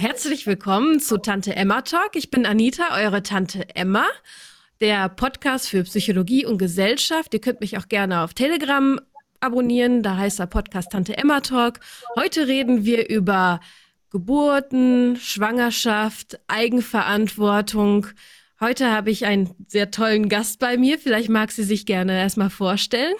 Herzlich 0.00 0.46
willkommen 0.46 1.00
zu 1.00 1.18
Tante 1.18 1.56
Emma 1.56 1.82
Talk. 1.82 2.14
Ich 2.14 2.30
bin 2.30 2.46
Anita, 2.46 2.96
eure 2.96 3.24
Tante 3.24 3.74
Emma, 3.74 4.06
der 4.80 5.08
Podcast 5.08 5.68
für 5.68 5.82
Psychologie 5.82 6.46
und 6.46 6.58
Gesellschaft. 6.58 7.34
Ihr 7.34 7.40
könnt 7.40 7.60
mich 7.60 7.76
auch 7.78 7.88
gerne 7.88 8.20
auf 8.20 8.32
Telegram 8.32 9.00
abonnieren, 9.40 10.04
da 10.04 10.16
heißt 10.16 10.38
der 10.38 10.46
Podcast 10.46 10.92
Tante 10.92 11.18
Emma 11.18 11.40
Talk. 11.40 11.80
Heute 12.14 12.46
reden 12.46 12.84
wir 12.84 13.08
über 13.08 13.58
Geburten, 14.10 15.16
Schwangerschaft, 15.16 16.38
Eigenverantwortung. 16.46 18.06
Heute 18.60 18.92
habe 18.92 19.10
ich 19.10 19.26
einen 19.26 19.50
sehr 19.66 19.90
tollen 19.90 20.28
Gast 20.28 20.60
bei 20.60 20.76
mir. 20.76 21.00
Vielleicht 21.00 21.28
mag 21.28 21.50
sie 21.50 21.64
sich 21.64 21.86
gerne 21.86 22.16
erstmal 22.16 22.50
vorstellen. 22.50 23.16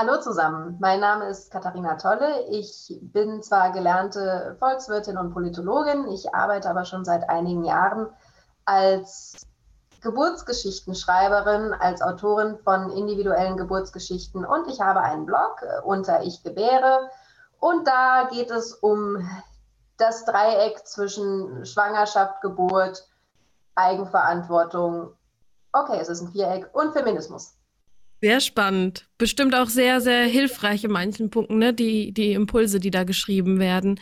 Hallo 0.00 0.20
zusammen, 0.20 0.76
mein 0.78 1.00
Name 1.00 1.24
ist 1.24 1.50
Katharina 1.50 1.96
Tolle. 1.96 2.46
Ich 2.50 3.00
bin 3.02 3.42
zwar 3.42 3.72
gelernte 3.72 4.54
Volkswirtin 4.60 5.18
und 5.18 5.32
Politologin, 5.32 6.06
ich 6.12 6.32
arbeite 6.32 6.70
aber 6.70 6.84
schon 6.84 7.04
seit 7.04 7.28
einigen 7.28 7.64
Jahren 7.64 8.06
als 8.64 9.44
Geburtsgeschichtenschreiberin, 10.00 11.74
als 11.74 12.00
Autorin 12.00 12.58
von 12.58 12.92
individuellen 12.92 13.56
Geburtsgeschichten 13.56 14.44
und 14.44 14.68
ich 14.68 14.80
habe 14.80 15.00
einen 15.00 15.26
Blog 15.26 15.64
unter 15.82 16.22
Ich 16.22 16.44
gebäre 16.44 17.10
und 17.58 17.88
da 17.88 18.28
geht 18.30 18.52
es 18.52 18.74
um 18.74 19.28
das 19.96 20.24
Dreieck 20.24 20.86
zwischen 20.86 21.66
Schwangerschaft, 21.66 22.40
Geburt, 22.40 23.04
Eigenverantwortung, 23.74 25.16
okay, 25.72 25.98
es 26.00 26.08
ist 26.08 26.20
ein 26.20 26.28
Viereck 26.28 26.70
und 26.72 26.92
Feminismus. 26.92 27.57
Sehr 28.20 28.40
spannend. 28.40 29.08
Bestimmt 29.16 29.54
auch 29.54 29.68
sehr, 29.68 30.00
sehr 30.00 30.24
hilfreich 30.24 30.84
in 30.84 30.90
manchen 30.90 31.30
Punkten, 31.30 31.58
ne? 31.58 31.72
die, 31.72 32.12
die 32.12 32.32
Impulse, 32.32 32.80
die 32.80 32.90
da 32.90 33.04
geschrieben 33.04 33.60
werden. 33.60 34.00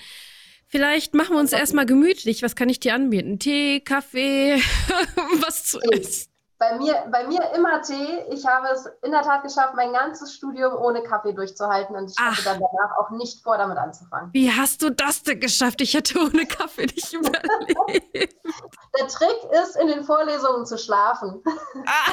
Vielleicht 0.68 1.14
machen 1.14 1.34
wir 1.34 1.40
uns 1.40 1.52
erstmal 1.52 1.86
gemütlich. 1.86 2.42
Was 2.42 2.56
kann 2.56 2.68
ich 2.68 2.80
dir 2.80 2.94
anbieten? 2.94 3.38
Tee, 3.38 3.80
Kaffee, 3.80 4.56
was 5.40 5.64
zu 5.64 5.80
essen? 5.80 6.35
Bei 6.58 6.78
mir, 6.78 7.04
bei 7.12 7.26
mir 7.26 7.52
immer 7.54 7.82
Tee. 7.82 8.24
Ich 8.30 8.46
habe 8.46 8.68
es 8.68 8.86
in 9.02 9.12
der 9.12 9.20
Tat 9.20 9.42
geschafft, 9.42 9.74
mein 9.76 9.92
ganzes 9.92 10.32
Studium 10.32 10.74
ohne 10.74 11.02
Kaffee 11.02 11.34
durchzuhalten 11.34 11.94
und 11.94 12.10
ich 12.10 12.18
hatte 12.18 12.44
dann 12.44 12.60
danach 12.60 12.96
auch 12.98 13.10
nicht 13.10 13.42
vor, 13.42 13.58
damit 13.58 13.76
anzufangen. 13.76 14.32
Wie 14.32 14.50
hast 14.50 14.80
du 14.80 14.90
das 14.90 15.22
denn 15.22 15.38
geschafft? 15.38 15.82
Ich 15.82 15.92
hätte 15.92 16.18
ohne 16.18 16.46
Kaffee 16.46 16.86
nicht 16.86 17.12
überlebt. 17.12 18.36
Der 18.98 19.08
Trick 19.08 19.36
ist, 19.62 19.76
in 19.76 19.88
den 19.88 20.02
Vorlesungen 20.04 20.64
zu 20.64 20.78
schlafen. 20.78 21.42
Ah. 21.84 22.12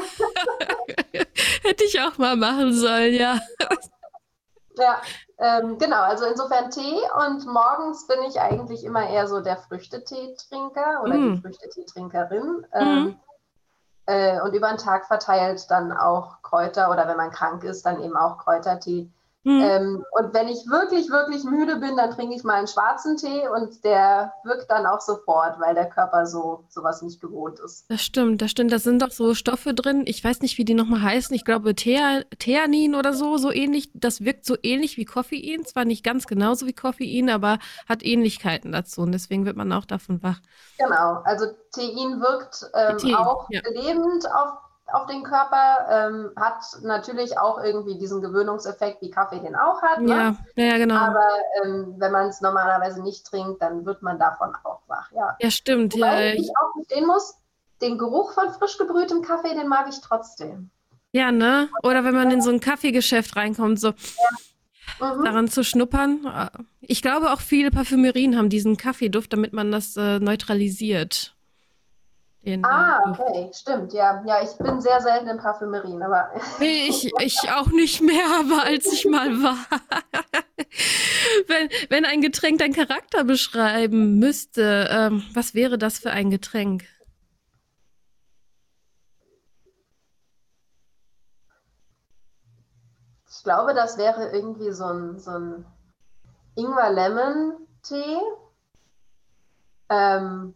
hätte 1.64 1.86
ich 1.86 2.02
auch 2.02 2.17
mal 2.17 2.36
machen 2.36 2.73
sollen, 2.73 3.14
ja. 3.14 3.39
Ja, 4.75 5.02
ähm, 5.38 5.77
genau. 5.77 6.02
Also 6.02 6.25
insofern 6.25 6.69
Tee 6.69 6.99
und 7.25 7.45
morgens 7.45 8.08
bin 8.08 8.21
ich 8.27 8.41
eigentlich 8.41 8.83
immer 8.83 9.08
eher 9.08 9.27
so 9.27 9.39
der 9.39 9.55
Früchtetee-Trinker 9.55 11.02
oder 11.03 11.14
mm. 11.14 11.36
die 11.36 11.41
Früchtetee-Trinkerin. 11.41 12.66
Ähm, 12.73 13.03
mm 13.05 13.16
äh, 14.06 14.42
und 14.42 14.54
über 14.54 14.70
den 14.70 14.78
Tag 14.78 15.06
verteilt 15.06 15.70
dann 15.70 15.92
auch 15.92 16.42
Kräuter 16.42 16.92
oder 16.92 17.08
wenn 17.08 17.18
man 17.18 17.32
krank 17.32 17.64
ist, 17.64 17.86
dann 17.86 18.02
eben 18.02 18.18
auch 18.18 18.38
Kräutertee. 18.38 19.10
Mhm. 19.45 19.61
Ähm, 19.61 20.05
und 20.11 20.33
wenn 20.33 20.47
ich 20.47 20.66
wirklich, 20.67 21.09
wirklich 21.09 21.44
müde 21.44 21.75
bin, 21.75 21.97
dann 21.97 22.11
trinke 22.11 22.33
ich 22.36 22.44
mal 22.44 22.55
einen 22.55 22.67
schwarzen 22.67 23.17
Tee 23.17 23.47
und 23.49 23.83
der 23.83 24.33
wirkt 24.45 24.72
dann 24.72 24.86
auch 24.86 25.02
sofort, 25.02 25.59
weil 25.59 25.75
der 25.75 25.89
Körper 25.89 26.25
so 26.25 26.63
sowas 26.69 27.02
nicht 27.02 27.19
gewohnt 27.19 27.59
ist. 27.59 27.86
Das 27.89 28.02
stimmt, 28.02 28.41
das 28.41 28.52
stimmt. 28.52 28.71
Da 28.71 28.80
sind 28.80 29.02
doch 29.02 29.11
so 29.11 29.33
Stoffe 29.33 29.73
drin. 29.73 30.03
Ich 30.05 30.23
weiß 30.23 30.41
nicht, 30.41 30.58
wie 30.58 30.66
die 30.66 30.73
nochmal 30.73 31.02
heißen. 31.02 31.36
Ich 31.36 31.43
glaube 31.43 31.76
Thea, 31.76 32.21
Theanin 32.39 32.95
oder 32.95 33.14
so, 33.14 33.37
so 33.37 33.52
ähnlich. 33.52 33.92
Das 33.93 34.23
wirkt 34.23 34.45
so 34.45 34.55
ähnlich 34.64 34.95
wie 34.95 35.05
Koffein. 35.05 35.65
Zwar 35.65 35.83
nicht 35.83 36.05
ganz 36.05 36.26
genauso 36.26 36.65
wie 36.65 36.73
Koffein, 36.73 37.30
aber 37.30 37.59
hat 37.87 38.02
Ähnlichkeiten 38.03 38.71
dazu. 38.71 39.02
Und 39.02 39.11
deswegen 39.11 39.45
wird 39.45 39.58
man 39.58 39.73
auch 39.73 39.86
davon 39.86 40.23
wach. 40.23 40.39
Genau, 40.77 41.21
also 41.26 41.48
Thein 41.73 42.21
wirkt 42.21 42.65
ähm, 42.73 43.15
auch 43.15 43.48
ja. 43.49 43.61
belebend 43.61 44.26
auf 44.33 44.63
auf 44.93 45.08
den 45.08 45.23
Körper, 45.23 45.87
ähm, 45.89 46.31
hat 46.36 46.64
natürlich 46.83 47.37
auch 47.37 47.61
irgendwie 47.64 47.98
diesen 47.98 48.21
Gewöhnungseffekt, 48.21 49.02
wie 49.02 49.09
Kaffee 49.09 49.39
den 49.39 49.55
auch 49.55 49.81
hat. 49.81 49.99
Ne? 49.99 50.37
Ja, 50.55 50.64
ja, 50.64 50.77
genau. 50.77 50.95
Aber 50.95 51.27
ähm, 51.64 51.95
wenn 51.98 52.11
man 52.11 52.27
es 52.27 52.42
normalerweise 52.42 53.02
nicht 53.02 53.26
trinkt, 53.26 53.61
dann 53.61 53.86
wird 53.86 54.03
man 54.03 54.20
davon 54.20 54.53
auch 54.64 54.82
wach. 54.87 55.11
Ja, 55.11 55.36
ja 55.39 55.49
stimmt. 55.49 55.95
Wobei 55.95 56.30
ja, 56.30 56.33
ich 56.36 56.49
auch 56.49 56.80
gestehen 56.80 57.08
muss, 57.08 57.36
den 57.82 57.98
Geruch 57.98 58.33
von 58.33 58.52
frisch 58.52 58.77
gebrühtem 58.77 59.23
Kaffee, 59.23 59.55
den 59.55 59.67
mag 59.67 59.87
ich 59.89 59.99
trotzdem. 59.99 60.70
Ja, 61.11 61.32
ne? 61.32 61.70
Oder 61.82 62.03
wenn 62.03 62.14
man 62.14 62.30
in 62.30 62.42
so 62.42 62.52
ein 62.52 62.59
Kaffeegeschäft 62.59 63.36
reinkommt, 63.36 63.80
so 63.80 63.89
ja. 64.99 65.15
mhm. 65.15 65.23
daran 65.23 65.48
zu 65.48 65.64
schnuppern. 65.64 66.49
Ich 66.82 67.02
glaube, 67.02 67.32
auch 67.32 67.42
viele 67.42 67.71
Parfümerien 67.71 68.37
haben 68.37 68.49
diesen 68.49 68.77
Kaffeeduft, 68.77 69.33
damit 69.33 69.53
man 69.53 69.71
das 69.71 69.98
äh, 69.98 70.20
neutralisiert. 70.20 71.33
Den, 72.45 72.65
ah, 72.65 72.99
okay, 73.09 73.49
stimmt, 73.54 73.93
ja. 73.93 74.21
Ja, 74.26 74.43
ich 74.43 74.58
bin 74.58 74.81
sehr 74.81 74.99
selten 74.99 75.30
in 75.30 75.37
Parfümerien, 75.37 76.04
aber. 76.04 76.30
ich, 76.59 77.09
ich 77.20 77.39
auch 77.52 77.67
nicht 77.67 78.02
mehr, 78.02 78.26
aber 78.39 78.65
als 78.65 78.92
ich 78.92 79.05
mal 79.05 79.42
war. 79.42 79.58
wenn, 81.48 81.70
wenn 81.89 82.03
ein 82.03 82.20
Getränk 82.20 82.59
deinen 82.59 82.73
Charakter 82.73 83.23
beschreiben 83.23 84.20
müsste, 84.20 84.89
ähm, 84.92 85.23
was 85.33 85.53
wäre 85.53 85.77
das 85.77 85.99
für 85.99 86.11
ein 86.11 86.30
Getränk? 86.32 86.83
Ich 93.30 93.43
glaube, 93.43 93.73
das 93.73 93.98
wäre 93.98 94.32
irgendwie 94.32 94.71
so 94.71 94.86
ein, 94.86 95.17
so 95.17 95.32
ein 95.32 95.65
Ingwer-Lemon-Tee. 96.55 98.20
Ähm, 99.89 100.55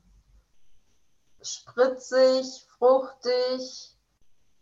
spritzig, 1.48 2.66
fruchtig 2.78 3.96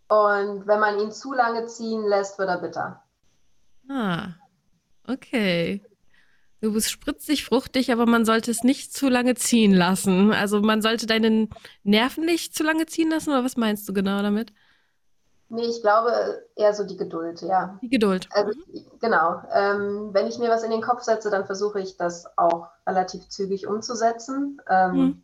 und 0.08 0.68
wenn 0.68 0.80
man 0.80 1.00
ihn 1.00 1.12
zu 1.12 1.34
lange 1.34 1.66
ziehen 1.66 2.06
lässt, 2.06 2.38
wird 2.38 2.50
er 2.50 2.60
bitter. 2.60 3.04
Ah, 3.90 4.36
okay. 5.08 5.82
Du 6.62 6.74
bist 6.74 6.90
spritzig, 6.90 7.46
fruchtig, 7.46 7.92
aber 7.92 8.06
man 8.06 8.26
sollte 8.26 8.50
es 8.50 8.64
nicht 8.64 8.94
zu 8.94 9.10
lange 9.10 9.36
ziehen 9.36 9.74
lassen. 9.74 10.32
Also 10.32 10.62
man 10.62 10.82
sollte 10.82 11.06
deine 11.06 11.48
Nerven 11.84 12.26
nicht 12.26 12.56
zu 12.56 12.64
lange 12.64 12.86
ziehen 12.86 13.12
lassen, 13.12 13.32
oder 13.32 13.44
was 13.44 13.58
meinst 13.58 13.88
du 13.88 13.94
genau 13.94 14.22
damit? 14.22 14.52
Nee, 15.50 15.66
ich 15.66 15.82
glaube 15.82 16.44
eher 16.56 16.74
so 16.74 16.84
die 16.86 16.98
Geduld, 16.98 17.42
ja. 17.42 17.78
Die 17.82 17.90
Geduld. 17.90 18.28
Also, 18.32 18.52
genau. 19.00 19.44
Ähm, 19.54 20.10
wenn 20.12 20.26
ich 20.26 20.40
mir 20.40 20.50
was 20.50 20.64
in 20.64 20.72
den 20.72 20.82
Kopf 20.82 21.04
setze, 21.04 21.30
dann 21.30 21.46
versuche 21.46 21.80
ich 21.80 21.98
das 21.98 22.26
auch 22.36 22.68
relativ 22.88 23.30
zügig 23.30 23.68
umzusetzen. 23.68 24.60
Ähm, 24.68 24.94
hm. 24.94 25.24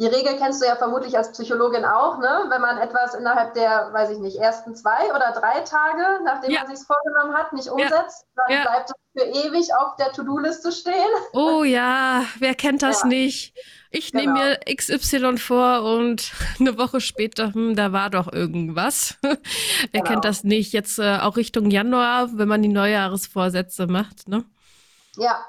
Die 0.00 0.06
Regel 0.06 0.38
kennst 0.38 0.62
du 0.62 0.66
ja 0.66 0.76
vermutlich 0.76 1.14
als 1.14 1.30
Psychologin 1.32 1.84
auch, 1.84 2.16
ne? 2.16 2.46
Wenn 2.48 2.62
man 2.62 2.78
etwas 2.78 3.14
innerhalb 3.14 3.52
der, 3.52 3.92
weiß 3.92 4.08
ich 4.08 4.18
nicht, 4.18 4.38
ersten 4.38 4.74
zwei 4.74 5.14
oder 5.14 5.30
drei 5.32 5.60
Tage, 5.60 6.24
nachdem 6.24 6.52
ja. 6.52 6.64
man 6.64 6.74
sich 6.74 6.86
vorgenommen 6.86 7.36
hat, 7.36 7.52
nicht 7.52 7.68
umsetzt, 7.68 8.24
ja. 8.24 8.42
dann 8.46 8.56
ja. 8.56 8.62
bleibt 8.62 8.90
es 8.90 8.94
für 9.12 9.28
ewig 9.28 9.74
auf 9.74 9.96
der 9.96 10.10
To-Do-Liste 10.12 10.72
stehen. 10.72 10.94
Oh 11.34 11.64
ja, 11.64 12.24
wer 12.38 12.54
kennt 12.54 12.82
das 12.82 13.04
nicht? 13.04 13.54
Ich 13.90 14.12
genau. 14.12 14.32
nehme 14.32 14.56
mir 14.66 14.74
XY 14.74 15.36
vor 15.36 15.82
und 15.82 16.32
eine 16.58 16.78
Woche 16.78 17.02
später, 17.02 17.52
hm, 17.52 17.76
da 17.76 17.92
war 17.92 18.08
doch 18.08 18.32
irgendwas. 18.32 19.18
wer 19.20 19.36
genau. 19.92 20.04
kennt 20.04 20.24
das 20.24 20.44
nicht? 20.44 20.72
Jetzt 20.72 20.98
äh, 20.98 21.18
auch 21.18 21.36
Richtung 21.36 21.70
Januar, 21.70 22.30
wenn 22.38 22.48
man 22.48 22.62
die 22.62 22.68
Neujahresvorsätze 22.68 23.86
macht, 23.86 24.28
ne? 24.28 24.46
Ja, 25.16 25.44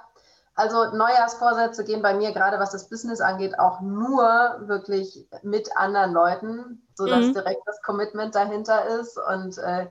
also 0.62 0.96
Neujahrsvorsätze 0.96 1.84
gehen 1.84 2.04
bei 2.04 2.14
mir 2.14 2.32
gerade, 2.32 2.60
was 2.60 2.72
das 2.72 2.88
Business 2.88 3.20
angeht, 3.20 3.58
auch 3.58 3.82
nur 3.82 4.24
wirklich 4.68 5.28
mit 5.42 5.76
anderen 5.76 6.14
Leuten, 6.14 6.88
sodass 6.94 7.26
mhm. 7.26 7.34
direkt 7.34 7.62
das 7.66 7.82
Commitment 7.82 8.36
dahinter 8.36 8.86
ist 9.00 9.18
und 9.18 9.58
äh, 9.58 9.88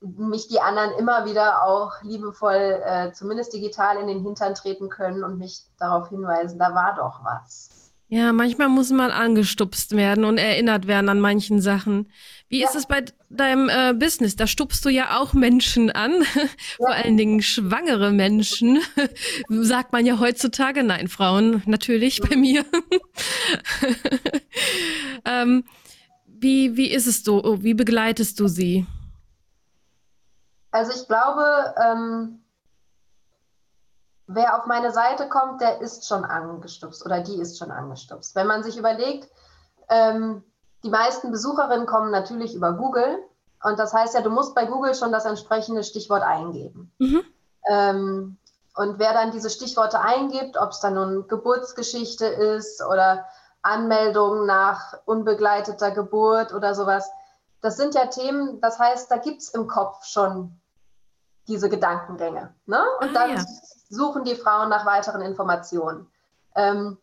mich 0.00 0.46
die 0.46 0.60
anderen 0.60 0.92
immer 0.98 1.24
wieder 1.24 1.64
auch 1.64 2.02
liebevoll, 2.02 2.80
äh, 2.84 3.12
zumindest 3.12 3.52
digital 3.52 3.96
in 3.96 4.06
den 4.06 4.22
Hintern 4.22 4.54
treten 4.54 4.88
können 4.88 5.24
und 5.24 5.38
mich 5.38 5.64
darauf 5.78 6.10
hinweisen, 6.10 6.58
da 6.58 6.74
war 6.74 6.94
doch 6.94 7.24
was. 7.24 7.92
Ja, 8.08 8.32
manchmal 8.32 8.68
muss 8.68 8.90
man 8.90 9.10
angestupst 9.10 9.96
werden 9.96 10.24
und 10.24 10.38
erinnert 10.38 10.86
werden 10.86 11.08
an 11.08 11.18
manchen 11.18 11.60
Sachen. 11.60 12.08
Wie 12.48 12.60
ja. 12.60 12.68
ist 12.68 12.76
es 12.76 12.86
bei 12.86 13.04
deinem 13.28 13.68
äh, 13.68 13.92
Business? 13.92 14.36
Da 14.36 14.46
stupst 14.46 14.84
du 14.84 14.88
ja 14.88 15.18
auch 15.18 15.32
Menschen 15.32 15.90
an, 15.90 16.22
vor 16.76 16.90
allen 16.90 17.16
Dingen 17.16 17.42
schwangere 17.42 18.12
Menschen. 18.12 18.80
Sagt 19.48 19.92
man 19.92 20.06
ja 20.06 20.20
heutzutage. 20.20 20.84
Nein, 20.84 21.08
Frauen 21.08 21.62
natürlich 21.66 22.20
bei 22.20 22.36
mir. 22.36 22.64
ähm, 25.24 25.64
wie, 26.26 26.76
wie 26.76 26.90
ist 26.90 27.06
es 27.06 27.24
so? 27.24 27.62
Wie 27.62 27.74
begleitest 27.74 28.38
du 28.38 28.46
sie? 28.46 28.86
Also 30.70 30.92
ich 30.92 31.08
glaube, 31.08 31.74
ähm, 31.82 32.44
wer 34.28 34.58
auf 34.58 34.66
meine 34.66 34.92
Seite 34.92 35.28
kommt, 35.28 35.60
der 35.60 35.80
ist 35.80 36.06
schon 36.06 36.24
angestupst 36.24 37.04
oder 37.04 37.22
die 37.22 37.40
ist 37.40 37.58
schon 37.58 37.72
angestupst. 37.72 38.36
Wenn 38.36 38.46
man 38.46 38.62
sich 38.62 38.76
überlegt, 38.76 39.28
ähm, 39.88 40.44
die 40.86 40.90
meisten 40.90 41.32
Besucherinnen 41.32 41.84
kommen 41.84 42.12
natürlich 42.12 42.54
über 42.54 42.72
Google. 42.72 43.18
Und 43.62 43.76
das 43.78 43.92
heißt 43.92 44.14
ja, 44.14 44.20
du 44.20 44.30
musst 44.30 44.54
bei 44.54 44.66
Google 44.66 44.94
schon 44.94 45.10
das 45.10 45.24
entsprechende 45.24 45.82
Stichwort 45.82 46.22
eingeben. 46.22 46.92
Mhm. 46.98 47.24
Ähm, 47.68 48.36
und 48.76 49.00
wer 49.00 49.12
dann 49.12 49.32
diese 49.32 49.50
Stichworte 49.50 50.00
eingibt, 50.00 50.56
ob 50.56 50.70
es 50.70 50.78
dann 50.78 50.94
nun 50.94 51.26
Geburtsgeschichte 51.26 52.26
ist 52.26 52.84
oder 52.84 53.26
Anmeldung 53.62 54.46
nach 54.46 54.94
unbegleiteter 55.06 55.90
Geburt 55.90 56.54
oder 56.54 56.76
sowas, 56.76 57.10
das 57.62 57.76
sind 57.76 57.96
ja 57.96 58.06
Themen, 58.06 58.60
das 58.60 58.78
heißt, 58.78 59.10
da 59.10 59.16
gibt 59.16 59.42
es 59.42 59.48
im 59.48 59.66
Kopf 59.66 60.04
schon 60.04 60.60
diese 61.48 61.68
Gedankengänge. 61.68 62.54
Ne? 62.66 62.80
Und 63.00 63.08
ah, 63.08 63.12
dann 63.12 63.30
ja. 63.30 63.44
suchen 63.88 64.22
die 64.22 64.36
Frauen 64.36 64.68
nach 64.68 64.86
weiteren 64.86 65.22
Informationen. 65.22 66.06
Ähm, 66.54 66.98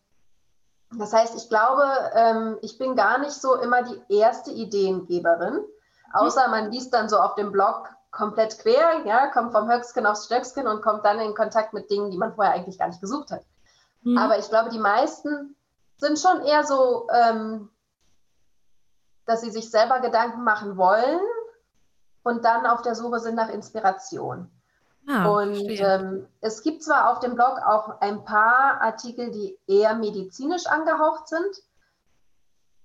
das 0.98 1.12
heißt, 1.12 1.34
ich 1.36 1.48
glaube, 1.48 1.84
ähm, 2.14 2.58
ich 2.62 2.78
bin 2.78 2.96
gar 2.96 3.18
nicht 3.18 3.32
so 3.32 3.54
immer 3.56 3.82
die 3.82 4.00
erste 4.08 4.50
Ideengeberin, 4.50 5.60
außer 6.12 6.48
man 6.48 6.70
liest 6.70 6.92
dann 6.94 7.08
so 7.08 7.18
auf 7.18 7.34
dem 7.34 7.52
Blog 7.52 7.88
komplett 8.10 8.58
quer, 8.58 9.04
ja, 9.04 9.26
kommt 9.28 9.52
vom 9.52 9.70
Höcksken 9.70 10.06
aufs 10.06 10.26
Stöcksken 10.26 10.66
und 10.66 10.82
kommt 10.82 11.04
dann 11.04 11.18
in 11.18 11.34
Kontakt 11.34 11.72
mit 11.72 11.90
Dingen, 11.90 12.10
die 12.10 12.18
man 12.18 12.34
vorher 12.34 12.54
eigentlich 12.54 12.78
gar 12.78 12.88
nicht 12.88 13.00
gesucht 13.00 13.30
hat. 13.30 13.44
Mhm. 14.02 14.16
Aber 14.18 14.38
ich 14.38 14.48
glaube, 14.48 14.70
die 14.70 14.78
meisten 14.78 15.56
sind 15.96 16.18
schon 16.18 16.42
eher 16.42 16.64
so, 16.64 17.08
ähm, 17.10 17.70
dass 19.26 19.40
sie 19.40 19.50
sich 19.50 19.70
selber 19.70 20.00
Gedanken 20.00 20.44
machen 20.44 20.76
wollen 20.76 21.20
und 22.22 22.44
dann 22.44 22.66
auf 22.66 22.82
der 22.82 22.94
Suche 22.94 23.20
sind 23.20 23.34
nach 23.34 23.48
Inspiration. 23.48 24.50
Ah, 25.06 25.28
und 25.28 25.68
ähm, 25.68 26.26
es 26.40 26.62
gibt 26.62 26.82
zwar 26.82 27.10
auf 27.10 27.20
dem 27.20 27.34
Blog 27.34 27.58
auch 27.66 28.00
ein 28.00 28.24
paar 28.24 28.80
Artikel, 28.80 29.30
die 29.30 29.58
eher 29.66 29.94
medizinisch 29.94 30.66
angehaucht 30.66 31.28
sind, 31.28 31.62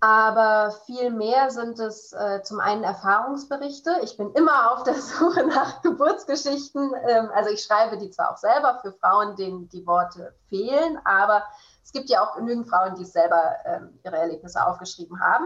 aber 0.01 0.73
viel 0.85 1.11
mehr 1.11 1.49
sind 1.49 1.79
es 1.79 2.13
äh, 2.13 2.41
zum 2.43 2.59
einen 2.59 2.83
Erfahrungsberichte. 2.83 3.99
Ich 4.03 4.17
bin 4.17 4.31
immer 4.33 4.71
auf 4.71 4.83
der 4.83 4.93
Suche 5.01 5.45
nach 5.45 5.81
Geburtsgeschichten. 5.81 6.91
Ähm, 7.07 7.29
also 7.33 7.51
ich 7.51 7.63
schreibe 7.63 7.97
die 7.97 8.09
zwar 8.09 8.31
auch 8.31 8.37
selber 8.37 8.79
für 8.81 8.93
Frauen, 8.93 9.35
denen 9.35 9.69
die 9.69 9.85
Worte 9.85 10.33
fehlen, 10.49 10.99
aber 11.05 11.43
es 11.83 11.91
gibt 11.91 12.09
ja 12.09 12.21
auch 12.21 12.35
genügend 12.35 12.69
Frauen, 12.69 12.95
die 12.95 13.05
selber 13.05 13.55
ähm, 13.65 13.99
ihre 14.03 14.17
Erlebnisse 14.17 14.65
aufgeschrieben 14.65 15.19
haben. 15.19 15.45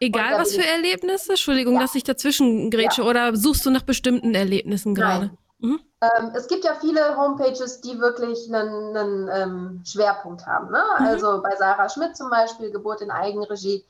Egal 0.00 0.38
was 0.38 0.54
für 0.54 0.66
Erlebnisse? 0.66 1.30
Entschuldigung, 1.32 1.74
ja. 1.74 1.80
dass 1.80 1.94
ich 1.94 2.04
dazwischen 2.04 2.70
grätsche. 2.70 3.02
Ja. 3.02 3.08
Oder 3.08 3.36
suchst 3.36 3.64
du 3.64 3.70
nach 3.70 3.82
bestimmten 3.82 4.34
Erlebnissen 4.34 4.94
gerade? 4.94 5.30
Mhm. 5.64 5.80
Ähm, 6.02 6.32
es 6.34 6.46
gibt 6.46 6.64
ja 6.64 6.74
viele 6.74 7.16
Homepages, 7.16 7.80
die 7.80 7.98
wirklich 7.98 8.52
einen, 8.52 8.94
einen 8.96 9.30
ähm, 9.32 9.82
Schwerpunkt 9.86 10.46
haben. 10.46 10.70
Ne? 10.70 10.82
Mhm. 10.98 11.06
Also 11.06 11.42
bei 11.42 11.56
Sarah 11.56 11.88
Schmidt 11.88 12.16
zum 12.16 12.28
Beispiel, 12.28 12.70
Geburt 12.70 13.00
in 13.00 13.10
Eigenregie, 13.10 13.84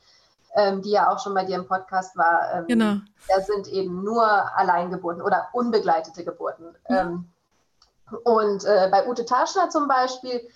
ähm, 0.55 0.81
die 0.81 0.91
ja 0.91 1.11
auch 1.11 1.19
schon 1.19 1.33
bei 1.33 1.43
dir 1.43 1.57
im 1.57 1.67
Podcast 1.67 2.15
war. 2.15 2.53
Ähm, 2.53 2.67
genau. 2.67 2.95
Da 3.27 3.41
sind 3.41 3.67
eben 3.67 4.03
nur 4.03 4.25
Alleingeburten 4.57 5.21
oder 5.21 5.49
unbegleitete 5.51 6.23
Geburten. 6.23 6.75
Mhm. 6.87 7.27
und 8.23 8.63
äh, 8.63 8.87
bei 8.89 9.07
Ute 9.09 9.25
Taschner 9.25 9.69
zum 9.69 9.89
Beispiel 9.89 10.47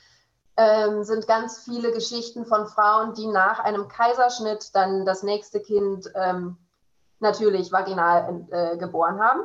ähm, 0.56 1.04
sind 1.04 1.28
ganz 1.28 1.64
viele 1.66 1.92
Geschichten 1.92 2.46
von 2.46 2.68
Frauen, 2.68 3.14
die 3.14 3.28
nach 3.28 3.60
einem 3.60 3.90
Kaiserschnitt 3.90 4.74
dann 4.74 5.06
das 5.06 5.24
nächste 5.24 5.60
Kind 5.60 6.10
ähm, 6.16 6.58
natürlich 7.20 7.74
vaginal 7.74 8.46
äh, 8.52 8.78
geboren 8.78 9.20
haben. 9.20 9.42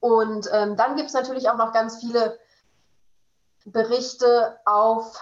Und 0.00 0.48
ähm, 0.52 0.76
dann 0.76 0.96
gibt 0.96 1.08
es 1.08 1.14
natürlich 1.14 1.48
auch 1.48 1.56
noch 1.56 1.72
ganz 1.72 1.98
viele 1.98 2.38
Berichte 3.64 4.58
auf 4.64 5.18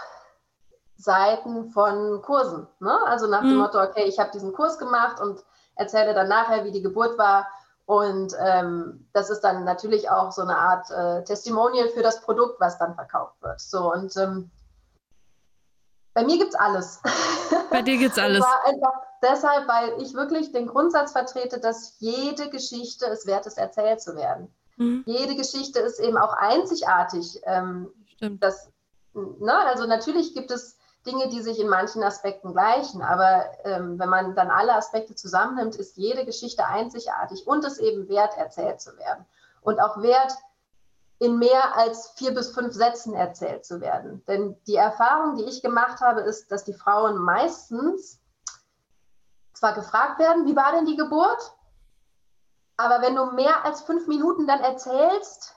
Seiten 0.97 1.71
von 1.71 2.21
Kursen. 2.23 2.67
Ne? 2.81 2.97
Also 3.07 3.27
nach 3.27 3.43
mhm. 3.43 3.49
dem 3.49 3.59
Motto, 3.59 3.81
okay, 3.83 4.05
ich 4.05 4.19
habe 4.19 4.31
diesen 4.33 4.53
Kurs 4.53 4.79
gemacht 4.79 5.21
und 5.21 5.45
erzähle 5.77 6.15
dann 6.15 6.29
nachher, 6.29 6.65
wie 6.65 6.73
die 6.73 6.83
Geburt 6.83 7.17
war. 7.19 7.47
Und 7.87 8.37
ähm, 8.39 9.09
das 9.13 9.31
ist 9.31 9.41
dann 9.41 9.65
natürlich 9.65 10.11
auch 10.11 10.31
so 10.31 10.43
eine 10.43 10.57
Art 10.57 10.91
äh, 10.91 11.25
Testimonial 11.25 11.89
für 11.89 12.03
das 12.03 12.21
Produkt, 12.21 12.61
was 12.61 12.79
dann 12.79 12.95
verkauft 12.95 13.43
wird. 13.43 13.61
So 13.61 13.93
und 13.93 14.17
ähm, 14.17 14.51
bei 16.15 16.25
mir 16.25 16.39
gibt 16.39 16.55
es 16.55 16.59
alles. 16.59 17.01
Bei 17.71 17.83
dir 17.83 17.99
gibt 17.99 18.13
es 18.13 18.19
alles. 18.23 18.45
einfach 18.65 19.03
deshalb, 19.23 19.69
weil 19.69 20.03
ich 20.03 20.15
wirklich 20.15 20.53
den 20.53 20.67
Grundsatz 20.67 21.13
vertrete, 21.13 21.61
dass 21.61 21.97
jede 21.99 22.51
Geschichte 22.51 23.07
es 23.07 23.27
wert 23.27 23.47
ist, 23.47 23.59
erzählt 23.59 24.01
zu 24.01 24.17
werden. 24.17 24.53
Mhm. 24.77 25.05
Jede 25.07 25.37
Geschichte 25.37 25.81
ist 25.81 26.01
eben 26.01 26.17
auch 26.17 26.33
einzigartig. 26.33 27.41
Ähm, 27.45 27.93
Stimmt. 28.07 28.43
Das, 28.43 28.71
ne? 29.15 29.55
Also 29.67 29.87
natürlich 29.87 30.35
gibt 30.35 30.51
es 30.51 30.77
Dinge, 31.07 31.29
die 31.29 31.41
sich 31.41 31.59
in 31.59 31.69
manchen 31.69 32.03
Aspekten 32.03 32.53
gleichen, 32.53 33.03
aber 33.03 33.47
ähm, 33.65 33.99
wenn 33.99 34.09
man 34.09 34.35
dann 34.35 34.51
alle 34.51 34.75
Aspekte 34.75 35.15
zusammennimmt, 35.15 35.77
ist 35.77 35.97
jede 35.97 36.25
Geschichte 36.27 36.67
einzigartig 36.67 37.47
und 37.47 37.65
es 37.65 37.79
eben 37.79 38.09
wert, 38.09 38.37
erzählt 38.37 38.81
zu 38.81 38.97
werden. 38.99 39.25
Und 39.63 39.81
auch 39.81 40.03
wert, 40.03 40.33
in 41.21 41.39
mehr 41.39 41.77
als 41.77 42.13
vier 42.17 42.33
bis 42.35 42.51
fünf 42.51 42.73
Sätzen 42.73 43.15
erzählt 43.15 43.67
zu 43.67 43.83
werden. 43.83 44.25
Denn 44.27 44.57
die 44.67 44.77
Erfahrung, 44.77 45.37
die 45.37 45.45
ich 45.45 45.63
gemacht 45.63 46.01
habe, 46.01 46.23
ist, 46.23 46.51
dass 46.51 46.65
die 46.65 46.73
Frauen 46.73 47.19
meistens 47.19 48.19
zwar 49.53 49.75
gefragt 49.75 50.19
werden, 50.19 50.47
wie 50.47 50.57
war 50.57 50.73
denn 50.73 50.87
die 50.87 50.97
Geburt? 50.97 51.53
Aber 52.79 53.03
wenn 53.03 53.15
du 53.15 53.27
mehr 53.33 53.67
als 53.67 53.83
fünf 53.83 54.09
Minuten 54.09 54.47
dann 54.47 54.61
erzählst, 54.61 55.57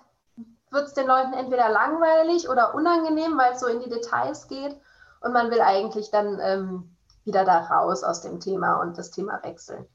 wird 0.70 0.88
es 0.88 0.94
den 0.96 1.08
Leuten 1.08 1.32
entweder 1.32 1.70
langweilig 1.70 2.50
oder 2.50 2.76
unangenehm, 2.76 3.38
weil 3.38 3.54
es 3.54 3.62
so 3.62 3.68
in 3.68 3.80
die 3.80 3.90
Details 3.90 4.50
geht. 4.50 4.76
Und 5.22 5.32
man 5.32 5.50
will 5.50 5.62
eigentlich 5.62 6.12
dann 6.12 6.40
ähm, 6.42 6.98
wieder 7.24 7.46
da 7.46 7.60
raus 7.60 8.04
aus 8.04 8.20
dem 8.20 8.42
Thema 8.42 8.82
und 8.82 8.98
das 8.98 9.12
Thema 9.12 9.42
wechseln. 9.44 9.88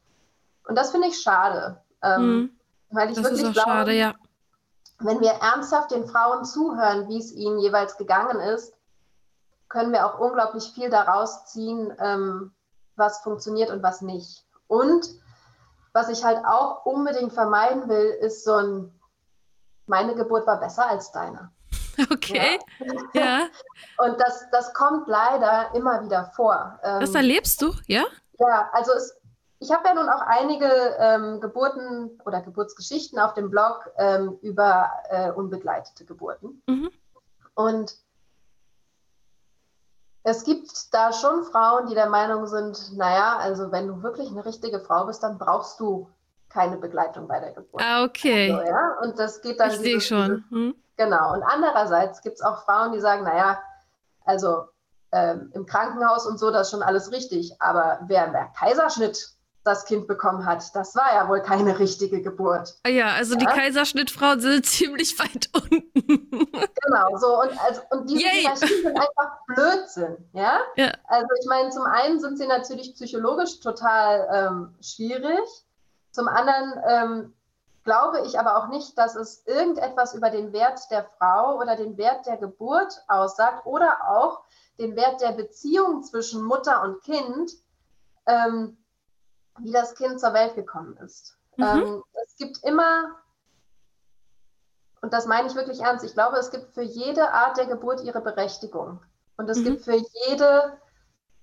Und 0.66 0.76
das 0.76 0.92
finde 0.92 1.08
ich 1.08 1.20
schade. 1.20 1.82
Ähm, 2.02 2.22
mhm. 2.22 2.50
Weil 2.88 3.10
ich 3.10 3.16
das 3.16 3.24
wirklich 3.24 3.52
glaube, 3.52 3.70
schade, 3.70 3.92
ja 3.92 4.14
wenn 5.00 5.20
wir 5.20 5.30
ernsthaft 5.30 5.90
den 5.90 6.06
Frauen 6.06 6.44
zuhören, 6.44 7.08
wie 7.08 7.18
es 7.18 7.32
ihnen 7.32 7.58
jeweils 7.58 7.96
gegangen 7.96 8.40
ist, 8.40 8.74
können 9.68 9.92
wir 9.92 10.06
auch 10.06 10.18
unglaublich 10.18 10.72
viel 10.74 10.90
daraus 10.90 11.46
ziehen, 11.46 11.94
ähm, 12.00 12.52
was 12.96 13.20
funktioniert 13.20 13.70
und 13.70 13.82
was 13.82 14.02
nicht. 14.02 14.44
Und 14.66 15.08
was 15.92 16.08
ich 16.08 16.24
halt 16.24 16.44
auch 16.44 16.84
unbedingt 16.84 17.32
vermeiden 17.32 17.88
will, 17.88 18.10
ist 18.20 18.44
so 18.44 18.54
ein, 18.54 18.92
meine 19.86 20.14
Geburt 20.14 20.46
war 20.46 20.58
besser 20.58 20.86
als 20.86 21.12
deine. 21.12 21.50
Okay. 22.10 22.58
Ja. 23.12 23.20
ja. 23.20 23.46
Und 23.98 24.20
das, 24.20 24.46
das 24.52 24.72
kommt 24.72 25.08
leider 25.08 25.74
immer 25.74 26.04
wieder 26.04 26.30
vor. 26.36 26.78
Das 26.82 27.10
ähm, 27.10 27.16
erlebst 27.16 27.60
du, 27.60 27.74
ja? 27.88 28.04
Ja, 28.38 28.70
also 28.72 28.92
es, 28.92 29.16
ich 29.60 29.72
habe 29.72 29.88
ja 29.88 29.94
nun 29.94 30.08
auch 30.08 30.20
einige 30.20 30.66
ähm, 30.98 31.40
Geburten 31.40 32.20
oder 32.24 32.42
Geburtsgeschichten 32.42 33.18
auf 33.18 33.34
dem 33.34 33.50
Blog 33.50 33.90
ähm, 33.98 34.38
über 34.40 34.90
äh, 35.10 35.30
unbegleitete 35.30 36.04
Geburten. 36.04 36.62
Mhm. 36.66 36.90
Und 37.54 37.96
es 40.22 40.44
gibt 40.44 40.94
da 40.94 41.12
schon 41.12 41.44
Frauen, 41.44 41.86
die 41.88 41.94
der 41.94 42.08
Meinung 42.08 42.46
sind, 42.46 42.96
naja, 42.96 43.38
also 43.38 43.72
wenn 43.72 43.88
du 43.88 44.02
wirklich 44.02 44.30
eine 44.30 44.44
richtige 44.44 44.78
Frau 44.78 45.06
bist, 45.06 45.22
dann 45.22 45.38
brauchst 45.38 45.80
du 45.80 46.08
keine 46.50 46.76
Begleitung 46.76 47.26
bei 47.26 47.40
der 47.40 47.52
Geburt. 47.52 47.82
Ah, 47.82 48.04
okay. 48.04 48.52
Also, 48.52 48.66
ja? 48.66 48.98
Und 49.02 49.18
das 49.18 49.40
geht 49.40 49.58
dann. 49.58 49.70
Ich 49.70 49.78
sehe 49.78 50.00
schon. 50.00 50.44
Hm? 50.50 50.74
Genau. 50.96 51.32
Und 51.32 51.42
andererseits 51.42 52.22
gibt 52.22 52.36
es 52.36 52.42
auch 52.42 52.64
Frauen, 52.64 52.92
die 52.92 53.00
sagen, 53.00 53.24
naja, 53.24 53.60
also 54.24 54.66
ähm, 55.12 55.50
im 55.54 55.66
Krankenhaus 55.66 56.26
und 56.26 56.38
so, 56.38 56.50
das 56.50 56.68
ist 56.68 56.70
schon 56.72 56.82
alles 56.82 57.10
richtig. 57.10 57.60
Aber 57.60 58.00
wer 58.06 58.26
im 58.26 58.34
Kaiserschnitt 58.54 59.37
das 59.68 59.84
Kind 59.84 60.08
bekommen 60.08 60.46
hat. 60.46 60.74
Das 60.74 60.96
war 60.96 61.14
ja 61.14 61.28
wohl 61.28 61.42
keine 61.42 61.78
richtige 61.78 62.22
Geburt. 62.22 62.74
Ah 62.84 62.88
ja, 62.88 63.08
also 63.12 63.34
ja? 63.34 63.40
die 63.40 63.46
Kaiserschnittfrauen 63.46 64.40
sind 64.40 64.66
ziemlich 64.66 65.18
weit 65.18 65.48
unten. 65.54 65.92
genau, 66.52 67.16
so 67.16 67.40
und, 67.42 67.64
also, 67.64 67.82
und 67.90 68.10
diese 68.10 68.22
Yay. 68.22 68.40
Hierarchien 68.40 68.82
sind 68.82 68.96
einfach 68.96 69.38
Blödsinn. 69.46 70.16
Ja? 70.32 70.60
ja. 70.76 70.92
Also 71.04 71.28
ich 71.40 71.46
meine, 71.46 71.70
zum 71.70 71.84
einen 71.84 72.18
sind 72.18 72.38
sie 72.38 72.46
natürlich 72.46 72.94
psychologisch 72.94 73.60
total 73.60 74.26
ähm, 74.32 74.74
schwierig. 74.80 75.46
Zum 76.10 76.26
anderen 76.26 76.82
ähm, 76.88 77.34
glaube 77.84 78.22
ich 78.26 78.38
aber 78.38 78.56
auch 78.56 78.68
nicht, 78.68 78.96
dass 78.96 79.14
es 79.14 79.46
irgendetwas 79.46 80.14
über 80.14 80.30
den 80.30 80.52
Wert 80.52 80.80
der 80.90 81.04
Frau 81.18 81.58
oder 81.58 81.76
den 81.76 81.96
Wert 81.98 82.26
der 82.26 82.38
Geburt 82.38 83.02
aussagt 83.06 83.66
oder 83.66 83.98
auch 84.08 84.40
den 84.78 84.96
Wert 84.96 85.20
der 85.20 85.32
Beziehung 85.32 86.02
zwischen 86.02 86.42
Mutter 86.42 86.82
und 86.82 87.02
Kind. 87.02 87.52
Ähm, 88.26 88.77
wie 89.60 89.72
das 89.72 89.94
Kind 89.94 90.20
zur 90.20 90.32
Welt 90.32 90.54
gekommen 90.54 90.96
ist. 91.04 91.36
Mhm. 91.56 91.64
Ähm, 91.64 92.02
es 92.24 92.36
gibt 92.36 92.58
immer, 92.64 93.16
und 95.02 95.12
das 95.12 95.26
meine 95.26 95.48
ich 95.48 95.54
wirklich 95.54 95.80
ernst, 95.80 96.04
ich 96.04 96.14
glaube, 96.14 96.36
es 96.36 96.50
gibt 96.50 96.74
für 96.74 96.82
jede 96.82 97.32
Art 97.32 97.56
der 97.56 97.66
Geburt 97.66 98.02
ihre 98.02 98.20
Berechtigung. 98.20 99.00
Und 99.36 99.48
es 99.48 99.58
mhm. 99.58 99.64
gibt 99.64 99.84
für 99.84 100.00
jede, 100.28 100.78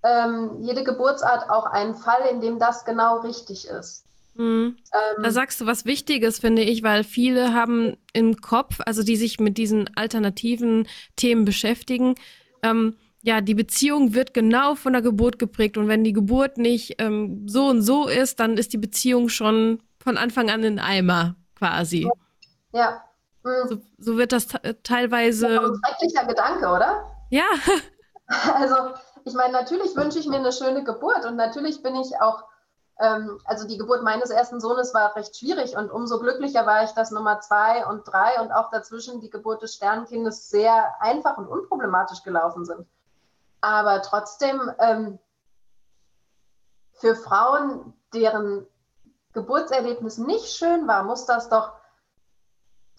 ähm, 0.04 0.62
jede 0.62 0.84
Geburtsart 0.84 1.50
auch 1.50 1.66
einen 1.66 1.96
Fall, 1.96 2.28
in 2.32 2.42
dem 2.42 2.60
das 2.60 2.86
genau 2.86 3.20
richtig 3.20 3.68
ist. 3.68 4.06
Mhm. 4.36 4.78
Ähm, 4.94 5.24
da 5.24 5.32
sagst 5.32 5.62
du 5.62 5.66
was 5.66 5.86
Wichtiges, 5.86 6.40
finde 6.40 6.62
ich, 6.62 6.84
weil 6.84 7.04
viele 7.04 7.54
haben 7.54 7.98
im 8.14 8.38
Kopf, 8.42 8.80
also 8.86 9.02
die 9.02 9.16
sich 9.16 9.40
mit 9.40 9.58
diesen 9.58 9.96
alternativen 9.96 10.88
Themen 11.16 11.46
beschäftigen, 11.46 12.16
ähm, 12.62 12.98
ja, 13.26 13.42
die 13.42 13.56
Beziehung 13.56 14.14
wird 14.14 14.34
genau 14.34 14.76
von 14.76 14.94
der 14.94 15.02
Geburt 15.02 15.40
geprägt. 15.40 15.78
Und 15.78 15.88
wenn 15.88 16.04
die 16.04 16.14
Geburt 16.14 16.58
nicht 16.58 16.96
ähm, 17.00 17.48
so 17.48 17.68
und 17.68 17.82
so 17.82 18.08
ist, 18.08 18.40
dann 18.40 18.58
ist 18.58 18.74
die 18.74 18.78
Beziehung 18.78 19.30
schon 19.30 19.82
von 20.00 20.18
Anfang 20.18 20.50
an 20.50 20.64
in 20.64 20.80
Eimer 20.80 21.36
quasi. 21.56 22.08
Ja, 22.72 23.02
Mhm. 23.46 23.68
So, 23.68 23.78
so, 24.00 24.18
wird 24.18 24.32
das 24.32 24.48
teilweise. 24.84 25.48
Das 25.48 25.64
ist 25.64 25.70
ein 25.70 25.96
schrecklicher 25.96 26.26
Gedanke, 26.26 26.68
oder? 26.68 27.06
Ja. 27.30 27.46
Also, 28.56 28.76
ich 29.24 29.36
meine, 29.36 29.54
natürlich 29.54 29.96
wünsche 29.96 30.18
ich 30.18 30.26
mir 30.26 30.38
eine 30.38 30.52
schöne 30.52 30.84
Geburt 30.84 31.26
und 31.26 31.36
natürlich 31.36 31.84
bin 31.84 31.96
ich 31.96 32.20
auch, 32.20 32.44
ähm, 33.00 33.40
also 33.46 33.68
die 33.68 33.78
Geburt 33.78 34.02
meines 34.02 34.32
ersten 34.32 34.60
Sohnes 34.60 34.96
war 34.96 35.16
recht 35.16 35.38
schwierig 35.38 35.78
und 35.78 35.92
umso 35.92 36.20
glücklicher 36.20 36.66
war 36.66 36.84
ich, 36.84 36.90
dass 36.94 37.12
Nummer 37.12 37.40
zwei 37.42 37.86
und 37.86 38.02
drei 38.08 38.42
und 38.42 38.52
auch 38.52 38.72
dazwischen 38.72 39.22
die 39.22 39.30
Geburt 39.30 39.62
des 39.62 39.76
Sternkindes 39.76 40.50
sehr 40.50 40.96
einfach 41.02 41.38
und 41.38 41.48
unproblematisch 41.48 42.24
gelaufen 42.24 42.66
sind. 42.66 42.88
Aber 43.66 44.04
trotzdem, 44.04 44.72
ähm, 44.78 45.18
für 46.94 47.16
Frauen, 47.16 47.96
deren 48.14 48.68
Geburtserlebnis 49.34 50.20
nicht 50.20 50.56
schön 50.56 50.88
war, 50.88 51.02
muss 51.02 51.26
das 51.26 51.50
doch 51.50 51.74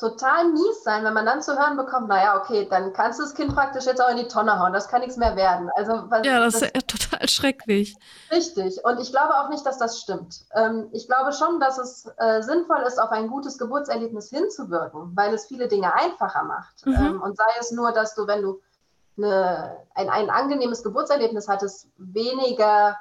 total 0.01 0.49
mies 0.49 0.83
sein, 0.83 1.05
wenn 1.05 1.15
man 1.15 1.25
dann 1.25 1.41
zu 1.41 1.57
hören 1.57 1.77
bekommt, 1.77 2.09
naja, 2.09 2.37
okay, 2.37 2.67
dann 2.69 2.93
kannst 2.93 3.21
du 3.21 3.23
das 3.23 3.35
Kind 3.35 3.55
praktisch 3.55 3.87
jetzt 3.87 4.03
auch 4.03 4.11
in 4.11 4.17
die 4.17 4.27
Tonne 4.27 4.59
hauen, 4.59 4.73
das 4.73 4.89
kann 4.89 5.03
nichts 5.03 5.17
mehr 5.17 5.37
werden. 5.37 5.71
Also, 5.77 6.11
was, 6.11 6.27
ja, 6.27 6.41
das, 6.41 6.55
das 6.55 6.63
ist 6.63 6.75
ja 6.75 6.81
total 6.87 7.29
schrecklich. 7.29 7.97
Richtig. 8.33 8.85
Und 8.85 8.99
ich 8.99 9.13
glaube 9.13 9.35
auch 9.39 9.49
nicht, 9.49 9.65
dass 9.65 9.79
das 9.79 10.01
stimmt. 10.01 10.47
Ähm, 10.53 10.89
ich 10.91 11.07
glaube 11.07 11.33
schon, 11.33 11.61
dass 11.61 11.79
es 11.79 12.11
äh, 12.19 12.43
sinnvoll 12.43 12.83
ist, 12.89 13.01
auf 13.01 13.13
ein 13.13 13.29
gutes 13.29 13.57
Geburtserlebnis 13.57 14.31
hinzuwirken, 14.31 15.13
weil 15.15 15.33
es 15.33 15.47
viele 15.47 15.69
Dinge 15.69 15.95
einfacher 15.95 16.43
macht. 16.43 16.85
Mhm. 16.85 16.95
Ähm, 16.95 17.23
und 17.23 17.37
sei 17.37 17.45
es 17.61 17.71
nur, 17.71 17.93
dass 17.93 18.17
du, 18.17 18.27
wenn 18.27 18.43
du 18.43 18.61
eine, 19.17 19.77
ein, 19.95 20.09
ein 20.09 20.31
angenehmes 20.31 20.83
Geburtserlebnis 20.83 21.49
hattest, 21.49 21.89
weniger 21.97 22.97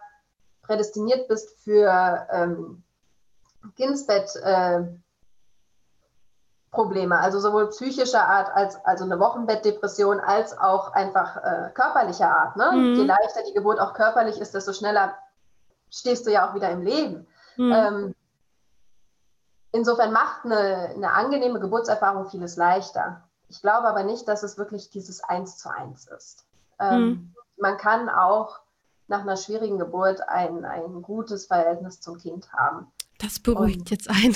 prädestiniert 0.61 1.27
bist 1.27 1.59
für 1.63 2.27
ähm, 2.31 2.83
Kindsbett. 3.75 4.35
Äh, 4.37 4.83
Probleme, 6.75 7.17
also 7.17 7.39
sowohl 7.39 7.69
psychischer 7.69 8.27
Art 8.27 8.53
als 8.53 8.75
also 8.85 9.05
eine 9.05 9.19
Wochenbettdepression 9.19 10.19
als 10.19 10.55
auch 10.57 10.91
einfach 10.93 11.37
äh, 11.37 11.71
körperlicher 11.73 12.29
Art. 12.29 12.57
Ne? 12.57 12.71
Mhm. 12.73 12.95
Je 12.95 13.05
leichter 13.05 13.41
die 13.47 13.53
Geburt 13.53 13.79
auch 13.79 13.93
körperlich 13.93 14.39
ist, 14.39 14.53
desto 14.53 14.73
schneller 14.73 15.15
stehst 15.89 16.27
du 16.27 16.31
ja 16.31 16.47
auch 16.47 16.53
wieder 16.53 16.69
im 16.69 16.81
Leben. 16.81 17.27
Mhm. 17.57 17.71
Ähm, 17.71 18.15
insofern 19.71 20.11
macht 20.11 20.45
eine, 20.45 20.91
eine 20.95 21.13
angenehme 21.13 21.59
Geburtserfahrung 21.59 22.29
vieles 22.29 22.57
leichter. 22.57 23.23
Ich 23.49 23.61
glaube 23.61 23.87
aber 23.87 24.03
nicht, 24.03 24.27
dass 24.27 24.43
es 24.43 24.57
wirklich 24.57 24.89
dieses 24.89 25.23
Eins 25.23 25.57
zu 25.57 25.69
eins 25.69 26.07
ist. 26.07 26.45
Ähm, 26.79 27.01
mhm. 27.01 27.33
Man 27.57 27.77
kann 27.77 28.09
auch 28.09 28.59
nach 29.07 29.21
einer 29.21 29.37
schwierigen 29.37 29.77
Geburt 29.77 30.21
ein, 30.27 30.65
ein 30.65 31.01
gutes 31.01 31.45
Verhältnis 31.45 32.01
zum 32.01 32.17
Kind 32.17 32.51
haben. 32.53 32.91
Das 33.19 33.39
beruhigt 33.39 33.79
Und, 33.79 33.91
jetzt 33.91 34.09
ein. 34.09 34.35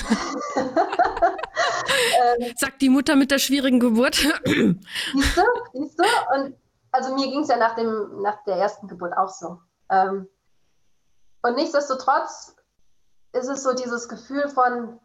ähm, 0.56 2.54
Sagt 2.56 2.80
die 2.80 2.88
Mutter 2.88 3.16
mit 3.16 3.30
der 3.30 3.38
schwierigen 3.38 3.80
Geburt. 3.80 4.14
siehst 4.14 5.36
du? 5.36 5.42
Siehst 5.72 5.98
du? 5.98 6.04
Und 6.34 6.54
also 6.92 7.14
mir 7.14 7.28
ging 7.28 7.42
es 7.42 7.48
ja 7.48 7.56
nach, 7.56 7.74
dem, 7.74 8.22
nach 8.22 8.42
der 8.44 8.56
ersten 8.56 8.88
Geburt 8.88 9.16
auch 9.16 9.28
so. 9.28 9.60
Ähm, 9.90 10.28
und 11.42 11.56
nichtsdestotrotz 11.56 12.56
ist 13.32 13.48
es 13.48 13.62
so 13.62 13.74
dieses 13.74 14.08
Gefühl 14.08 14.48
von, 14.48 14.98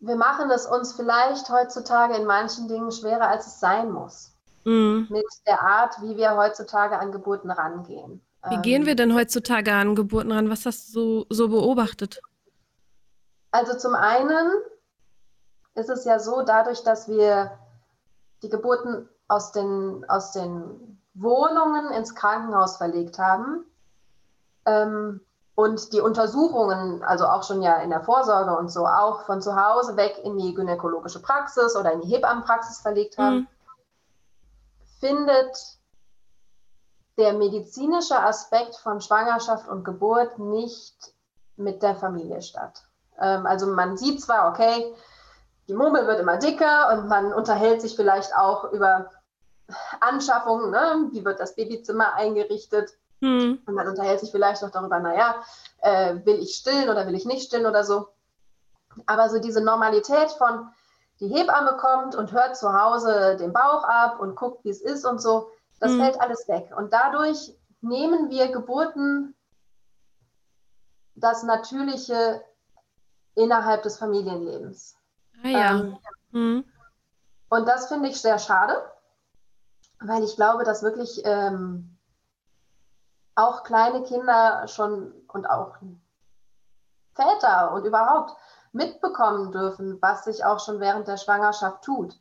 wir 0.00 0.16
machen 0.16 0.50
es 0.50 0.66
uns 0.66 0.94
vielleicht 0.94 1.48
heutzutage 1.48 2.14
in 2.16 2.26
manchen 2.26 2.68
Dingen 2.68 2.90
schwerer, 2.92 3.28
als 3.28 3.46
es 3.46 3.60
sein 3.60 3.90
muss. 3.90 4.32
Mhm. 4.64 5.06
Mit 5.10 5.26
der 5.46 5.62
Art, 5.62 6.00
wie 6.02 6.16
wir 6.16 6.36
heutzutage 6.36 6.98
an 6.98 7.12
Geburten 7.12 7.50
rangehen. 7.50 8.20
Wie 8.48 8.58
gehen 8.58 8.86
wir 8.86 8.94
denn 8.94 9.14
heutzutage 9.14 9.72
an 9.72 9.96
Geburten 9.96 10.30
ran? 10.30 10.50
Was 10.50 10.66
hast 10.66 10.88
du 10.88 10.92
so, 10.92 11.26
so 11.30 11.48
beobachtet? 11.48 12.20
Also 13.50 13.76
zum 13.76 13.94
einen 13.94 14.52
ist 15.74 15.90
es 15.90 16.04
ja 16.04 16.20
so, 16.20 16.42
dadurch, 16.42 16.84
dass 16.84 17.08
wir 17.08 17.58
die 18.42 18.48
Geburten 18.48 19.08
aus 19.26 19.50
den, 19.50 20.04
aus 20.08 20.30
den 20.30 21.00
Wohnungen 21.14 21.90
ins 21.92 22.14
Krankenhaus 22.14 22.76
verlegt 22.76 23.18
haben 23.18 23.64
ähm, 24.66 25.20
und 25.56 25.94
die 25.94 26.00
Untersuchungen, 26.00 27.02
also 27.02 27.26
auch 27.26 27.42
schon 27.42 27.62
ja 27.62 27.78
in 27.78 27.88
der 27.88 28.02
Vorsorge 28.02 28.56
und 28.56 28.70
so, 28.70 28.86
auch 28.86 29.22
von 29.22 29.40
zu 29.40 29.56
Hause 29.56 29.96
weg 29.96 30.20
in 30.22 30.36
die 30.36 30.54
gynäkologische 30.54 31.20
Praxis 31.20 31.74
oder 31.74 31.92
in 31.92 32.02
die 32.02 32.08
Hebammenpraxis 32.08 32.80
verlegt 32.80 33.16
haben, 33.16 33.36
mhm. 33.36 33.48
findet 35.00 35.78
der 37.16 37.32
medizinische 37.32 38.20
Aspekt 38.20 38.76
von 38.76 39.00
Schwangerschaft 39.00 39.66
und 39.66 39.82
Geburt 39.82 40.38
nicht 40.38 41.14
mit 41.56 41.82
der 41.82 41.96
Familie 41.96 42.42
statt. 42.42 42.84
Ähm, 43.18 43.46
also 43.46 43.66
man 43.66 43.96
sieht 43.96 44.20
zwar, 44.20 44.50
okay, 44.50 44.94
die 45.68 45.74
Murmel 45.74 46.06
wird 46.06 46.20
immer 46.20 46.36
dicker 46.36 46.92
und 46.92 47.08
man 47.08 47.32
unterhält 47.32 47.80
sich 47.80 47.96
vielleicht 47.96 48.36
auch 48.36 48.72
über 48.72 49.10
Anschaffungen, 50.00 50.70
ne? 50.70 51.08
wie 51.12 51.24
wird 51.24 51.40
das 51.40 51.54
Babyzimmer 51.54 52.12
eingerichtet. 52.12 52.92
Hm. 53.20 53.60
Und 53.66 53.74
man 53.74 53.88
unterhält 53.88 54.20
sich 54.20 54.30
vielleicht 54.30 54.62
noch 54.62 54.70
darüber, 54.70 54.98
naja, 54.98 55.36
äh, 55.80 56.16
will 56.24 56.38
ich 56.40 56.56
stillen 56.56 56.88
oder 56.88 57.06
will 57.06 57.14
ich 57.14 57.24
nicht 57.24 57.46
stillen 57.46 57.66
oder 57.66 57.84
so. 57.84 58.08
Aber 59.06 59.28
so 59.28 59.38
diese 59.38 59.62
Normalität 59.62 60.30
von, 60.32 60.68
die 61.20 61.28
Hebamme 61.28 61.76
kommt 61.78 62.14
und 62.14 62.32
hört 62.32 62.56
zu 62.56 62.72
Hause 62.72 63.36
den 63.38 63.52
Bauch 63.52 63.84
ab 63.84 64.20
und 64.20 64.36
guckt, 64.36 64.64
wie 64.64 64.70
es 64.70 64.82
ist 64.82 65.04
und 65.06 65.20
so, 65.20 65.50
das 65.80 65.92
hm. 65.92 66.00
fällt 66.00 66.20
alles 66.20 66.46
weg. 66.48 66.70
Und 66.76 66.92
dadurch 66.92 67.54
nehmen 67.80 68.30
wir 68.30 68.48
Geburten 68.48 69.34
das 71.14 71.42
Natürliche 71.42 72.42
innerhalb 73.34 73.82
des 73.82 73.98
Familienlebens. 73.98 74.96
Ah, 75.42 75.48
ja. 75.48 75.70
Ähm, 75.70 75.98
mhm. 76.32 76.64
Und 77.48 77.68
das 77.68 77.88
finde 77.88 78.08
ich 78.08 78.20
sehr 78.20 78.38
schade, 78.38 78.74
weil 80.00 80.24
ich 80.24 80.36
glaube, 80.36 80.64
dass 80.64 80.82
wirklich 80.82 81.22
ähm, 81.24 81.95
auch 83.36 83.62
kleine 83.62 84.02
Kinder 84.02 84.66
schon 84.66 85.12
und 85.28 85.46
auch 85.46 85.76
Väter 87.14 87.72
und 87.72 87.84
überhaupt 87.84 88.32
mitbekommen 88.72 89.52
dürfen, 89.52 89.98
was 90.02 90.24
sich 90.24 90.44
auch 90.44 90.60
schon 90.60 90.80
während 90.80 91.06
der 91.08 91.16
Schwangerschaft 91.16 91.82
tut. 91.82 92.18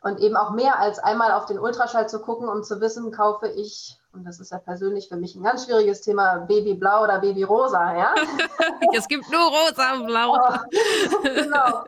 Und 0.00 0.20
eben 0.20 0.36
auch 0.36 0.50
mehr 0.50 0.78
als 0.78 0.98
einmal 0.98 1.32
auf 1.32 1.46
den 1.46 1.58
Ultraschall 1.58 2.08
zu 2.08 2.20
gucken, 2.20 2.48
um 2.48 2.62
zu 2.62 2.80
wissen, 2.80 3.10
kaufe 3.10 3.48
ich 3.48 3.98
und 4.14 4.24
das 4.24 4.38
ist 4.38 4.52
ja 4.52 4.58
persönlich 4.58 5.08
für 5.08 5.16
mich 5.16 5.34
ein 5.34 5.42
ganz 5.42 5.64
schwieriges 5.64 6.00
Thema, 6.00 6.38
Babyblau 6.38 7.02
oder 7.02 7.18
Babyrosa, 7.18 7.96
ja? 7.96 8.14
es 8.96 9.08
gibt 9.08 9.28
nur 9.30 9.40
rosa 9.40 9.94
und 9.94 10.06
blau. 10.06 10.36
Oh, 10.36 11.22
genau. 11.22 11.84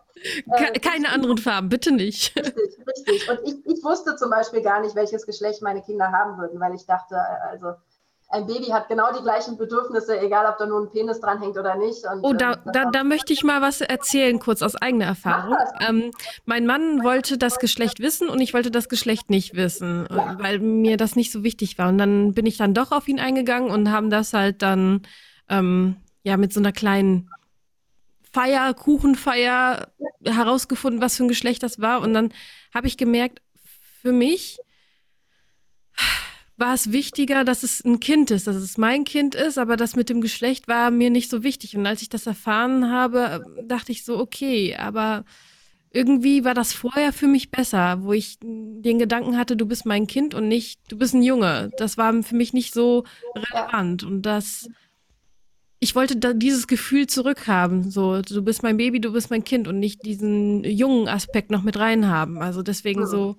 Äh, 0.50 0.78
keine 0.80 1.10
anderen 1.10 1.38
Farben, 1.38 1.68
bitte 1.68 1.92
nicht. 1.92 2.36
Richtig, 2.36 2.84
richtig. 2.86 3.30
Und 3.30 3.38
ich, 3.44 3.54
ich 3.66 3.84
wusste 3.84 4.16
zum 4.16 4.30
Beispiel 4.30 4.60
gar 4.62 4.80
nicht, 4.80 4.96
welches 4.96 5.24
Geschlecht 5.24 5.62
meine 5.62 5.82
Kinder 5.82 6.10
haben 6.10 6.36
würden, 6.36 6.58
weil 6.58 6.74
ich 6.74 6.84
dachte, 6.84 7.14
äh, 7.14 7.50
also 7.50 7.74
ein 8.28 8.46
Baby 8.46 8.66
hat 8.66 8.88
genau 8.88 9.12
die 9.16 9.22
gleichen 9.22 9.56
Bedürfnisse, 9.56 10.18
egal 10.20 10.46
ob 10.46 10.58
da 10.58 10.66
nur 10.66 10.80
ein 10.80 10.90
Penis 10.90 11.20
dranhängt 11.20 11.56
oder 11.56 11.76
nicht. 11.76 12.04
Und, 12.04 12.24
oh, 12.24 12.32
da, 12.32 12.54
ähm, 12.54 12.72
da, 12.72 12.90
da, 12.90 13.04
möchte 13.04 13.32
ich 13.32 13.44
mal 13.44 13.62
was 13.62 13.80
erzählen, 13.80 14.38
kurz 14.40 14.62
aus 14.62 14.74
eigener 14.74 15.06
Erfahrung. 15.06 15.56
Ähm, 15.86 16.10
mein 16.44 16.66
Mann 16.66 17.04
wollte 17.04 17.38
das 17.38 17.58
Geschlecht 17.58 18.00
wissen 18.00 18.28
und 18.28 18.40
ich 18.40 18.52
wollte 18.52 18.70
das 18.70 18.88
Geschlecht 18.88 19.30
nicht 19.30 19.54
wissen, 19.54 20.06
ja. 20.10 20.36
weil 20.40 20.58
mir 20.58 20.96
das 20.96 21.14
nicht 21.14 21.30
so 21.30 21.44
wichtig 21.44 21.78
war. 21.78 21.88
Und 21.88 21.98
dann 21.98 22.34
bin 22.34 22.46
ich 22.46 22.56
dann 22.56 22.74
doch 22.74 22.90
auf 22.90 23.06
ihn 23.06 23.20
eingegangen 23.20 23.70
und 23.70 23.92
haben 23.92 24.10
das 24.10 24.32
halt 24.32 24.62
dann 24.62 25.02
ähm, 25.48 25.96
ja 26.24 26.36
mit 26.36 26.52
so 26.52 26.58
einer 26.60 26.72
kleinen 26.72 27.30
Feier, 28.32 28.74
Kuchenfeier 28.74 29.88
herausgefunden, 30.24 31.00
was 31.00 31.16
für 31.16 31.24
ein 31.24 31.28
Geschlecht 31.28 31.62
das 31.62 31.80
war. 31.80 32.00
Und 32.00 32.12
dann 32.12 32.32
habe 32.74 32.88
ich 32.88 32.96
gemerkt, 32.96 33.40
für 34.02 34.12
mich 34.12 34.58
war 36.56 36.74
es 36.74 36.92
wichtiger, 36.92 37.44
dass 37.44 37.62
es 37.62 37.84
ein 37.84 38.00
Kind 38.00 38.30
ist, 38.30 38.46
dass 38.46 38.56
es 38.56 38.78
mein 38.78 39.04
Kind 39.04 39.34
ist, 39.34 39.58
aber 39.58 39.76
das 39.76 39.94
mit 39.94 40.08
dem 40.08 40.20
Geschlecht 40.20 40.68
war 40.68 40.90
mir 40.90 41.10
nicht 41.10 41.30
so 41.30 41.42
wichtig. 41.42 41.76
Und 41.76 41.86
als 41.86 42.02
ich 42.02 42.08
das 42.08 42.26
erfahren 42.26 42.90
habe, 42.90 43.44
dachte 43.64 43.92
ich 43.92 44.04
so, 44.04 44.18
okay, 44.18 44.74
aber 44.76 45.24
irgendwie 45.92 46.44
war 46.44 46.54
das 46.54 46.72
vorher 46.72 47.12
für 47.12 47.26
mich 47.26 47.50
besser, 47.50 48.02
wo 48.02 48.12
ich 48.12 48.38
den 48.40 48.98
Gedanken 48.98 49.36
hatte, 49.36 49.56
du 49.56 49.66
bist 49.66 49.86
mein 49.86 50.06
Kind 50.06 50.34
und 50.34 50.48
nicht, 50.48 50.80
du 50.88 50.98
bist 50.98 51.14
ein 51.14 51.22
Junge. 51.22 51.70
Das 51.78 51.96
war 51.96 52.22
für 52.22 52.36
mich 52.36 52.52
nicht 52.52 52.74
so 52.74 53.04
relevant. 53.34 54.02
Und 54.02 54.22
das, 54.22 54.68
ich 55.78 55.94
wollte 55.94 56.16
da 56.16 56.32
dieses 56.32 56.66
Gefühl 56.66 57.06
zurückhaben. 57.06 57.90
So, 57.90 58.20
du 58.20 58.42
bist 58.42 58.62
mein 58.62 58.76
Baby, 58.76 59.00
du 59.00 59.12
bist 59.12 59.30
mein 59.30 59.44
Kind 59.44 59.68
und 59.68 59.78
nicht 59.78 60.04
diesen 60.04 60.64
jungen 60.64 61.08
Aspekt 61.08 61.50
noch 61.50 61.62
mit 61.62 61.78
reinhaben. 61.78 62.38
Also 62.38 62.62
deswegen 62.62 63.06
so, 63.06 63.36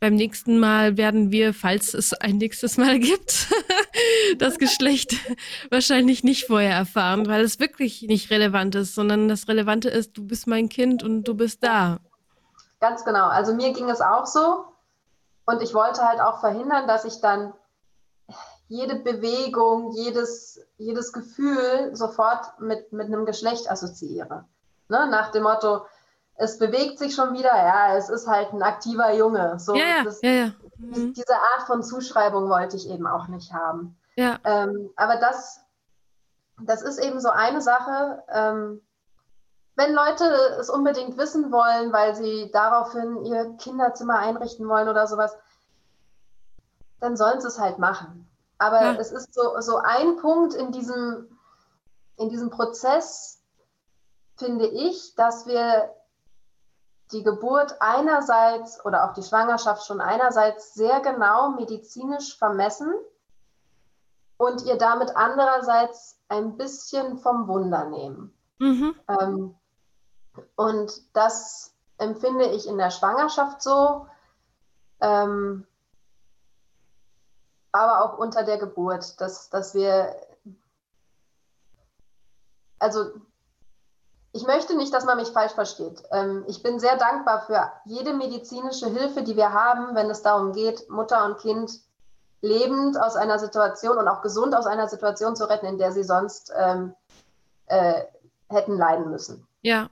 beim 0.00 0.14
nächsten 0.14 0.58
Mal 0.58 0.96
werden 0.96 1.30
wir, 1.30 1.52
falls 1.52 1.92
es 1.92 2.14
ein 2.14 2.38
nächstes 2.38 2.78
Mal 2.78 2.98
gibt, 2.98 3.48
das 4.38 4.58
Geschlecht 4.58 5.14
wahrscheinlich 5.70 6.24
nicht 6.24 6.46
vorher 6.46 6.74
erfahren, 6.74 7.28
weil 7.28 7.44
es 7.44 7.60
wirklich 7.60 8.02
nicht 8.02 8.30
relevant 8.30 8.74
ist, 8.74 8.94
sondern 8.94 9.28
das 9.28 9.46
Relevante 9.46 9.90
ist, 9.90 10.16
du 10.16 10.26
bist 10.26 10.46
mein 10.46 10.70
Kind 10.70 11.02
und 11.02 11.24
du 11.24 11.34
bist 11.34 11.62
da. 11.62 11.98
Ganz 12.80 13.04
genau. 13.04 13.26
Also 13.26 13.54
mir 13.54 13.74
ging 13.74 13.90
es 13.90 14.00
auch 14.00 14.26
so. 14.26 14.64
Und 15.44 15.62
ich 15.62 15.74
wollte 15.74 16.02
halt 16.02 16.20
auch 16.20 16.40
verhindern, 16.40 16.88
dass 16.88 17.04
ich 17.04 17.20
dann 17.20 17.52
jede 18.68 18.96
Bewegung, 18.96 19.92
jedes, 19.92 20.60
jedes 20.78 21.12
Gefühl 21.12 21.90
sofort 21.94 22.58
mit, 22.60 22.92
mit 22.92 23.08
einem 23.08 23.26
Geschlecht 23.26 23.70
assoziiere. 23.70 24.44
Ne? 24.88 25.08
Nach 25.10 25.30
dem 25.32 25.42
Motto, 25.42 25.84
es 26.40 26.56
bewegt 26.56 26.98
sich 26.98 27.14
schon 27.14 27.34
wieder, 27.34 27.54
ja, 27.54 27.96
es 27.96 28.08
ist 28.08 28.26
halt 28.26 28.54
ein 28.54 28.62
aktiver 28.62 29.12
Junge. 29.12 29.58
So, 29.58 29.74
ja, 29.74 30.02
das, 30.02 30.22
ja, 30.22 30.30
ja. 30.30 30.52
Mhm. 30.78 31.12
Diese 31.12 31.34
Art 31.34 31.66
von 31.66 31.82
Zuschreibung 31.82 32.48
wollte 32.48 32.76
ich 32.76 32.88
eben 32.88 33.06
auch 33.06 33.28
nicht 33.28 33.52
haben. 33.52 33.98
Ja. 34.16 34.38
Ähm, 34.44 34.90
aber 34.96 35.16
das, 35.16 35.60
das 36.62 36.80
ist 36.80 36.98
eben 36.98 37.20
so 37.20 37.28
eine 37.28 37.60
Sache. 37.60 38.22
Ähm, 38.32 38.80
wenn 39.76 39.92
Leute 39.92 40.24
es 40.58 40.70
unbedingt 40.70 41.18
wissen 41.18 41.52
wollen, 41.52 41.92
weil 41.92 42.14
sie 42.14 42.50
daraufhin 42.52 43.22
ihr 43.26 43.56
Kinderzimmer 43.58 44.18
einrichten 44.18 44.66
wollen 44.66 44.88
oder 44.88 45.06
sowas, 45.06 45.36
dann 47.00 47.18
sollen 47.18 47.42
sie 47.42 47.48
es 47.48 47.60
halt 47.60 47.78
machen. 47.78 48.26
Aber 48.56 48.80
ja. 48.80 48.94
es 48.94 49.12
ist 49.12 49.34
so, 49.34 49.60
so 49.60 49.76
ein 49.76 50.16
Punkt 50.16 50.54
in 50.54 50.72
diesem, 50.72 51.36
in 52.16 52.30
diesem 52.30 52.48
Prozess, 52.48 53.42
finde 54.36 54.66
ich, 54.66 55.14
dass 55.16 55.46
wir 55.46 55.94
die 57.12 57.22
Geburt 57.22 57.76
einerseits 57.80 58.84
oder 58.84 59.04
auch 59.04 59.14
die 59.14 59.22
Schwangerschaft 59.22 59.84
schon 59.86 60.00
einerseits 60.00 60.74
sehr 60.74 61.00
genau 61.00 61.50
medizinisch 61.50 62.36
vermessen 62.38 62.92
und 64.36 64.64
ihr 64.64 64.78
damit 64.78 65.16
andererseits 65.16 66.18
ein 66.28 66.56
bisschen 66.56 67.18
vom 67.18 67.48
Wunder 67.48 67.84
nehmen. 67.84 68.34
Mhm. 68.58 68.94
Ähm, 69.08 69.54
und 70.56 71.14
das 71.14 71.74
empfinde 71.98 72.46
ich 72.46 72.66
in 72.66 72.78
der 72.78 72.90
Schwangerschaft 72.90 73.60
so, 73.62 74.06
ähm, 75.00 75.66
aber 77.72 78.04
auch 78.04 78.18
unter 78.18 78.44
der 78.44 78.58
Geburt, 78.58 79.20
dass, 79.20 79.50
dass 79.50 79.74
wir, 79.74 80.16
also 82.78 83.10
ich 84.32 84.46
möchte 84.46 84.76
nicht, 84.76 84.94
dass 84.94 85.04
man 85.04 85.16
mich 85.16 85.30
falsch 85.30 85.52
versteht. 85.52 86.02
Ähm, 86.12 86.44
ich 86.46 86.62
bin 86.62 86.78
sehr 86.78 86.96
dankbar 86.96 87.42
für 87.46 87.72
jede 87.84 88.12
medizinische 88.12 88.86
Hilfe, 88.86 89.22
die 89.22 89.36
wir 89.36 89.52
haben, 89.52 89.94
wenn 89.94 90.08
es 90.08 90.22
darum 90.22 90.52
geht, 90.52 90.88
Mutter 90.88 91.24
und 91.24 91.38
Kind 91.38 91.72
lebend 92.40 92.98
aus 92.98 93.16
einer 93.16 93.38
Situation 93.38 93.98
und 93.98 94.08
auch 94.08 94.22
gesund 94.22 94.54
aus 94.54 94.66
einer 94.66 94.88
Situation 94.88 95.36
zu 95.36 95.48
retten, 95.48 95.66
in 95.66 95.78
der 95.78 95.92
sie 95.92 96.04
sonst 96.04 96.52
ähm, 96.56 96.94
äh, 97.66 98.04
hätten 98.48 98.76
leiden 98.76 99.10
müssen. 99.10 99.46
Ja. 99.62 99.90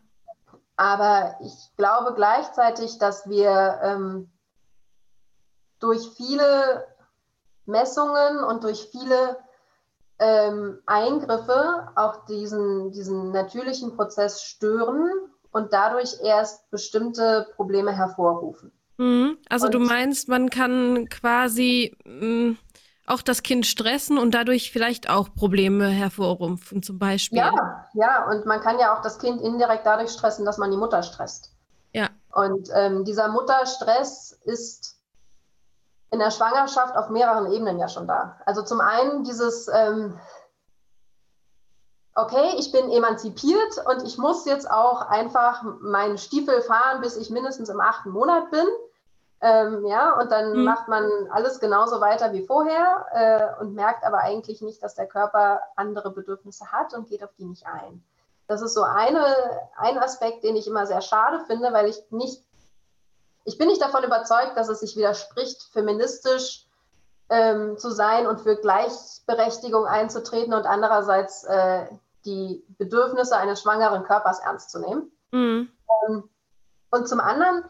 Aber 0.77 1.37
ich 1.41 1.77
glaube 1.77 2.15
gleichzeitig, 2.15 2.99
dass 2.99 3.29
wir 3.29 3.81
ähm, 3.83 4.31
durch 5.81 6.09
viele 6.17 6.87
Messungen 7.67 8.45
und 8.45 8.63
durch 8.65 8.89
viele 8.91 9.37
ähm, 10.19 10.79
Eingriffe 10.87 11.89
auch 11.95 12.25
diesen, 12.27 12.93
diesen 12.93 13.31
natürlichen 13.31 13.97
Prozess 13.97 14.43
stören 14.43 15.11
und 15.53 15.73
dadurch 15.73 16.17
erst 16.23 16.71
bestimmte 16.71 17.47
Probleme 17.57 17.93
hervorrufen. 17.93 18.73
Mhm. 18.99 19.39
Also 19.49 19.67
und, 19.67 19.75
du 19.75 19.79
meinst, 19.79 20.29
man 20.29 20.51
kann 20.51 21.09
quasi 21.09 21.97
mh, 22.05 22.27
mm, 22.27 22.59
auch 23.07 23.23
das 23.23 23.43
Kind 23.43 23.65
stressen 23.65 24.19
und 24.19 24.35
dadurch 24.35 24.71
vielleicht 24.71 25.09
auch 25.09 25.35
Probleme 25.35 25.89
hervorrufen, 25.89 26.83
zum 26.83 26.99
Beispiel. 26.99 27.39
Ja, 27.39 27.87
ja, 27.95 28.29
und 28.29 28.45
man 28.45 28.61
kann 28.61 28.79
ja 28.79 28.97
auch 28.97 29.03
das 29.03 29.19
Kind 29.19 29.41
indirekt 29.41 29.87
dadurch 29.87 30.11
stressen, 30.11 30.45
dass 30.45 30.59
man 30.59 30.71
die 30.71 30.77
Mutter 30.77 31.03
stresst. 31.03 31.53
Ja. 31.93 32.11
Und 32.35 32.69
ähm, 32.75 33.05
dieser 33.05 33.29
Mutterstress 33.29 34.39
ist 34.45 34.98
in 36.11 36.19
der 36.19 36.31
Schwangerschaft 36.31 36.97
auf 36.97 37.11
mehreren 37.11 37.53
Ebenen 37.53 37.79
ja 37.79 37.89
schon 37.89 38.07
da. 38.07 38.37
Also 38.47 38.63
zum 38.63 38.81
einen 38.81 39.25
dieses, 39.25 39.69
ähm, 39.69 40.19
okay, 42.15 42.55
ich 42.59 42.73
bin 42.73 42.91
emanzipiert 42.91 43.85
und 43.87 44.05
ich 44.05 44.19
muss 44.19 44.45
jetzt 44.47 44.71
auch 44.71 45.03
einfach 45.03 45.63
meinen 45.81 46.19
Stiefel 46.19 46.63
fahren, 46.63 47.01
bis 47.01 47.17
ich 47.17 47.31
mindestens 47.31 47.69
im 47.69 47.81
achten 47.81 48.11
Monat 48.11 48.51
bin. 48.51 48.67
Ähm, 49.41 49.87
ja, 49.87 50.19
und 50.19 50.33
dann 50.33 50.53
mhm. 50.53 50.65
macht 50.65 50.89
man 50.89 51.09
alles 51.31 51.61
genauso 51.61 52.01
weiter 52.01 52.33
wie 52.33 52.45
vorher 52.45 53.07
äh, 53.13 53.63
und 53.63 53.75
merkt 53.75 54.05
aber 54.05 54.19
eigentlich 54.19 54.63
nicht, 54.63 54.83
dass 54.83 54.97
der 54.97 55.07
Körper 55.07 55.61
andere 55.77 56.11
Bedürfnisse 56.11 56.73
hat 56.73 56.93
und 56.93 57.09
geht 57.09 57.23
auf 57.23 57.31
die 57.39 57.45
nicht 57.45 57.65
ein. 57.67 58.03
Das 58.49 58.63
ist 58.63 58.75
so 58.75 58.83
eine, 58.83 59.25
ein 59.77 59.99
Aspekt, 59.99 60.43
den 60.43 60.57
ich 60.57 60.67
immer 60.67 60.87
sehr 60.87 61.03
schade 61.03 61.41
finde, 61.47 61.73
weil 61.73 61.87
ich 61.87 62.03
nicht 62.11 62.43
ich 63.49 63.57
bin 63.57 63.69
nicht 63.69 63.81
davon 63.81 64.05
überzeugt, 64.05 64.59
dass 64.59 64.69
es 64.69 64.81
sich 64.81 64.95
widerspricht, 64.95 65.63
feministisch 65.73 66.67
ähm, 67.31 67.79
zu 67.79 67.91
sein 67.91 68.27
und 68.27 68.43
für 68.43 68.57
Gleichberechtigung 68.57 69.87
einzutreten 69.87 70.53
und 70.53 70.67
andererseits 70.67 71.45
äh, 71.45 71.87
die 72.27 72.63
Bedürfnisse 72.77 73.39
eines 73.39 73.63
schwangeren 73.63 74.05
Körpers 74.05 74.41
ernst 74.41 74.71
zu 74.71 74.81
nehmen. 74.81 75.11
Mhm. 75.31 75.71
Ähm, 76.07 76.29
und 76.91 77.09
zum 77.09 77.21
anderen 77.21 77.65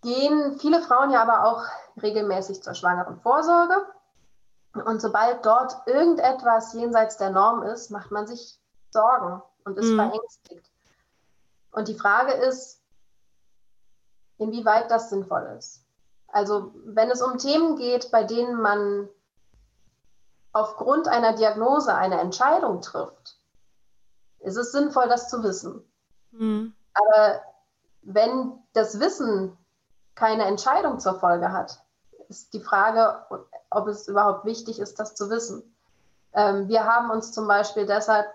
gehen 0.00 0.58
viele 0.58 0.80
Frauen 0.80 1.10
ja 1.10 1.20
aber 1.20 1.44
auch 1.44 1.64
regelmäßig 2.02 2.62
zur 2.62 2.72
schwangeren 2.72 3.20
Vorsorge. 3.20 3.84
Und 4.72 5.02
sobald 5.02 5.44
dort 5.44 5.76
irgendetwas 5.86 6.72
jenseits 6.72 7.18
der 7.18 7.30
Norm 7.30 7.62
ist, 7.64 7.90
macht 7.90 8.10
man 8.10 8.26
sich 8.26 8.58
Sorgen 8.92 9.42
und 9.64 9.76
ist 9.76 9.90
mhm. 9.90 9.96
verängstigt. 9.96 10.70
Und 11.72 11.88
die 11.88 11.98
Frage 11.98 12.32
ist, 12.32 12.79
inwieweit 14.40 14.90
das 14.90 15.10
sinnvoll 15.10 15.54
ist. 15.58 15.84
Also 16.28 16.72
wenn 16.84 17.10
es 17.10 17.22
um 17.22 17.38
Themen 17.38 17.76
geht, 17.76 18.10
bei 18.10 18.24
denen 18.24 18.60
man 18.60 19.08
aufgrund 20.52 21.08
einer 21.08 21.34
Diagnose 21.34 21.94
eine 21.94 22.20
Entscheidung 22.20 22.80
trifft, 22.80 23.36
ist 24.40 24.56
es 24.56 24.72
sinnvoll, 24.72 25.08
das 25.08 25.28
zu 25.28 25.42
wissen. 25.42 25.84
Mhm. 26.32 26.72
Aber 26.94 27.42
wenn 28.02 28.52
das 28.72 28.98
Wissen 28.98 29.56
keine 30.14 30.44
Entscheidung 30.44 30.98
zur 30.98 31.20
Folge 31.20 31.52
hat, 31.52 31.82
ist 32.28 32.54
die 32.54 32.60
Frage, 32.60 33.26
ob 33.70 33.86
es 33.88 34.08
überhaupt 34.08 34.44
wichtig 34.44 34.80
ist, 34.80 34.98
das 34.98 35.14
zu 35.14 35.30
wissen. 35.30 35.62
Ähm, 36.32 36.68
wir 36.68 36.84
haben 36.84 37.10
uns 37.10 37.32
zum 37.32 37.46
Beispiel 37.46 37.86
deshalb 37.86 38.26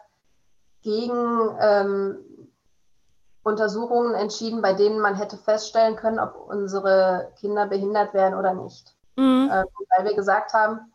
gegen 0.82 1.58
ähm, 1.60 2.20
Untersuchungen 3.46 4.16
entschieden, 4.16 4.64
bei 4.64 4.74
denen 4.74 5.00
man 5.00 5.14
hätte 5.14 5.38
feststellen 5.38 5.96
können, 5.96 6.18
ob 6.18 6.36
unsere 6.50 7.32
Kinder 7.40 7.68
behindert 7.68 8.16
werden 8.16 8.34
oder 8.34 8.56
nicht. 8.56 8.96
Mhm. 9.18 9.52
Ähm, 9.54 9.66
weil 9.96 10.06
wir 10.06 10.16
gesagt 10.16 10.54
haben, 10.54 10.92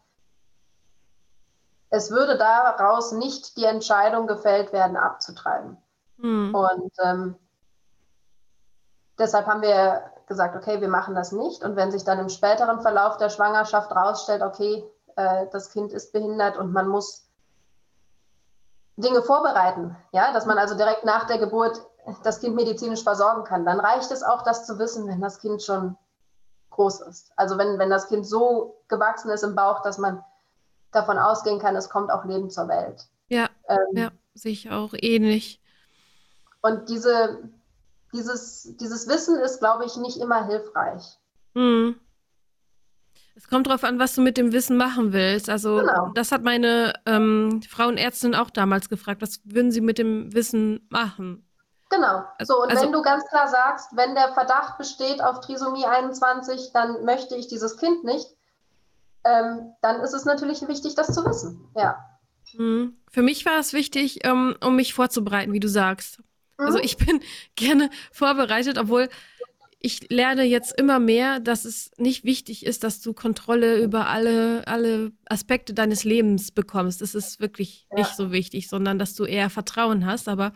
es 1.90 2.10
würde 2.10 2.36
daraus 2.36 3.12
nicht 3.12 3.56
die 3.56 3.64
Entscheidung 3.64 4.26
gefällt 4.26 4.72
werden, 4.72 4.96
abzutreiben. 4.96 5.76
Mhm. 6.16 6.52
Und 6.52 6.92
ähm, 7.04 7.36
deshalb 9.16 9.46
haben 9.46 9.62
wir 9.62 10.10
gesagt, 10.26 10.56
okay, 10.56 10.80
wir 10.80 10.88
machen 10.88 11.14
das 11.14 11.30
nicht. 11.30 11.62
Und 11.62 11.76
wenn 11.76 11.92
sich 11.92 12.02
dann 12.02 12.18
im 12.18 12.28
späteren 12.28 12.80
Verlauf 12.80 13.16
der 13.16 13.30
Schwangerschaft 13.30 13.90
herausstellt, 13.90 14.42
okay, 14.42 14.84
äh, 15.14 15.46
das 15.52 15.70
Kind 15.70 15.92
ist 15.92 16.12
behindert 16.12 16.56
und 16.56 16.72
man 16.72 16.88
muss 16.88 17.28
Dinge 18.96 19.22
vorbereiten, 19.22 19.96
ja, 20.10 20.32
dass 20.32 20.46
man 20.46 20.58
also 20.58 20.76
direkt 20.76 21.04
nach 21.04 21.28
der 21.28 21.38
Geburt 21.38 21.80
das 22.22 22.40
Kind 22.40 22.54
medizinisch 22.54 23.02
versorgen 23.02 23.44
kann, 23.44 23.64
dann 23.64 23.80
reicht 23.80 24.10
es 24.10 24.22
auch, 24.22 24.42
das 24.42 24.66
zu 24.66 24.78
wissen, 24.78 25.06
wenn 25.06 25.20
das 25.20 25.40
Kind 25.40 25.62
schon 25.62 25.96
groß 26.70 27.00
ist. 27.02 27.32
Also 27.36 27.58
wenn, 27.58 27.78
wenn 27.78 27.90
das 27.90 28.08
Kind 28.08 28.26
so 28.26 28.82
gewachsen 28.88 29.30
ist 29.30 29.42
im 29.42 29.54
Bauch, 29.54 29.82
dass 29.82 29.98
man 29.98 30.24
davon 30.92 31.18
ausgehen 31.18 31.58
kann, 31.58 31.76
es 31.76 31.88
kommt 31.88 32.10
auch 32.10 32.24
Leben 32.24 32.50
zur 32.50 32.68
Welt. 32.68 33.06
Ja, 33.28 33.48
ähm, 33.68 33.78
ja 33.92 34.10
sehe 34.34 34.52
ich 34.52 34.70
auch 34.70 34.94
ähnlich. 34.96 35.60
Und 36.62 36.88
diese, 36.88 37.50
dieses, 38.12 38.76
dieses 38.76 39.08
Wissen 39.08 39.38
ist, 39.38 39.60
glaube 39.60 39.84
ich, 39.84 39.96
nicht 39.96 40.18
immer 40.18 40.46
hilfreich. 40.46 41.18
Mhm. 41.54 41.96
Es 43.34 43.48
kommt 43.48 43.66
darauf 43.66 43.84
an, 43.84 43.98
was 43.98 44.14
du 44.14 44.20
mit 44.20 44.36
dem 44.36 44.52
Wissen 44.52 44.76
machen 44.76 45.12
willst. 45.12 45.48
Also 45.48 45.78
genau. 45.78 46.10
das 46.14 46.30
hat 46.30 46.42
meine 46.42 46.92
ähm, 47.06 47.62
Frauenärztin 47.62 48.34
auch 48.34 48.50
damals 48.50 48.88
gefragt. 48.90 49.22
Was 49.22 49.40
würden 49.44 49.70
sie 49.70 49.80
mit 49.80 49.96
dem 49.96 50.34
Wissen 50.34 50.86
machen? 50.90 51.46
Genau. 51.90 52.22
So, 52.42 52.62
und 52.62 52.70
also, 52.70 52.84
wenn 52.84 52.92
du 52.92 53.02
ganz 53.02 53.26
klar 53.26 53.48
sagst, 53.48 53.96
wenn 53.96 54.14
der 54.14 54.32
Verdacht 54.32 54.78
besteht 54.78 55.20
auf 55.22 55.40
Trisomie 55.40 55.84
21, 55.84 56.70
dann 56.72 57.04
möchte 57.04 57.34
ich 57.34 57.48
dieses 57.48 57.76
Kind 57.76 58.04
nicht, 58.04 58.28
ähm, 59.24 59.72
dann 59.82 60.00
ist 60.00 60.14
es 60.14 60.24
natürlich 60.24 60.66
wichtig, 60.68 60.94
das 60.94 61.12
zu 61.12 61.24
wissen. 61.26 61.68
Ja. 61.76 61.98
Mhm. 62.54 62.96
Für 63.10 63.22
mich 63.22 63.44
war 63.44 63.58
es 63.58 63.72
wichtig, 63.72 64.24
um, 64.24 64.30
ähm, 64.30 64.56
um 64.60 64.76
mich 64.76 64.94
vorzubereiten, 64.94 65.52
wie 65.52 65.60
du 65.60 65.68
sagst. 65.68 66.20
Also 66.56 66.58
mhm. 66.58 66.66
Also 66.66 66.78
ich 66.78 66.96
bin 66.96 67.20
gerne 67.56 67.90
vorbereitet, 68.12 68.78
obwohl 68.78 69.08
ich 69.82 70.10
lerne 70.10 70.44
jetzt 70.44 70.78
immer 70.78 70.98
mehr, 70.98 71.40
dass 71.40 71.64
es 71.64 71.90
nicht 71.96 72.22
wichtig 72.22 72.66
ist, 72.66 72.84
dass 72.84 73.00
du 73.00 73.14
Kontrolle 73.14 73.82
über 73.82 74.08
alle, 74.08 74.66
alle 74.66 75.12
Aspekte 75.24 75.72
deines 75.72 76.04
Lebens 76.04 76.52
bekommst. 76.52 77.00
Das 77.00 77.14
ist 77.14 77.40
wirklich 77.40 77.86
ja. 77.90 77.98
nicht 77.98 78.14
so 78.14 78.30
wichtig, 78.30 78.68
sondern 78.68 78.98
dass 78.98 79.14
du 79.14 79.24
eher 79.24 79.48
Vertrauen 79.48 80.04
hast. 80.04 80.28
Aber 80.28 80.52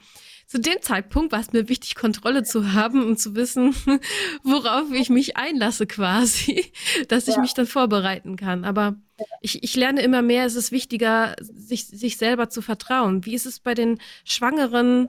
zu 0.47 0.61
dem 0.61 0.81
Zeitpunkt 0.83 1.33
war 1.33 1.41
es 1.41 1.53
mir 1.53 1.69
wichtig, 1.69 1.95
Kontrolle 1.95 2.43
zu 2.43 2.73
haben 2.73 3.05
und 3.05 3.19
zu 3.19 3.35
wissen, 3.35 3.75
worauf 4.45 4.93
ich 4.93 5.11
mich 5.11 5.37
einlasse 5.37 5.87
quasi, 5.87 6.73
dass 7.09 7.29
ich 7.29 7.37
ja. 7.37 7.41
mich 7.41 7.55
dann 7.55 7.67
vorbereiten 7.67 8.37
kann. 8.37 8.65
Aber 8.65 8.97
ich, 9.41 9.63
ich 9.63 9.77
lerne 9.77 10.03
immer 10.03 10.23
mehr, 10.23 10.45
es 10.45 10.55
ist 10.55 10.73
wichtiger, 10.73 11.35
sich, 11.41 11.87
sich 11.87 12.17
selber 12.17 12.49
zu 12.49 12.63
vertrauen. 12.63 13.25
Wie 13.25 13.35
ist 13.35 13.47
es 13.47 13.61
bei 13.61 13.75
den 13.75 14.01
Schwangeren 14.25 15.09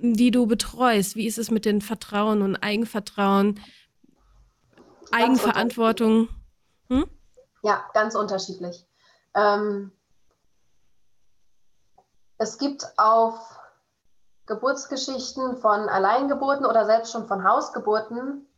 die 0.00 0.30
du 0.30 0.46
betreust? 0.46 1.16
Wie 1.16 1.26
ist 1.26 1.38
es 1.38 1.50
mit 1.50 1.64
den 1.64 1.80
Vertrauen 1.80 2.42
und 2.42 2.56
Eigenvertrauen, 2.56 3.60
Eigenverantwortung? 5.12 6.28
Hm? 6.88 7.06
Ja, 7.62 7.84
ganz 7.92 8.14
unterschiedlich. 8.14 8.86
Ähm, 9.34 9.92
es 12.38 12.58
gibt 12.58 12.84
auf 12.96 13.59
Geburtsgeschichten 14.50 15.58
von 15.58 15.88
Alleingeburten 15.88 16.66
oder 16.66 16.84
selbst 16.84 17.12
schon 17.12 17.28
von 17.28 17.48
Hausgeburten 17.48 18.48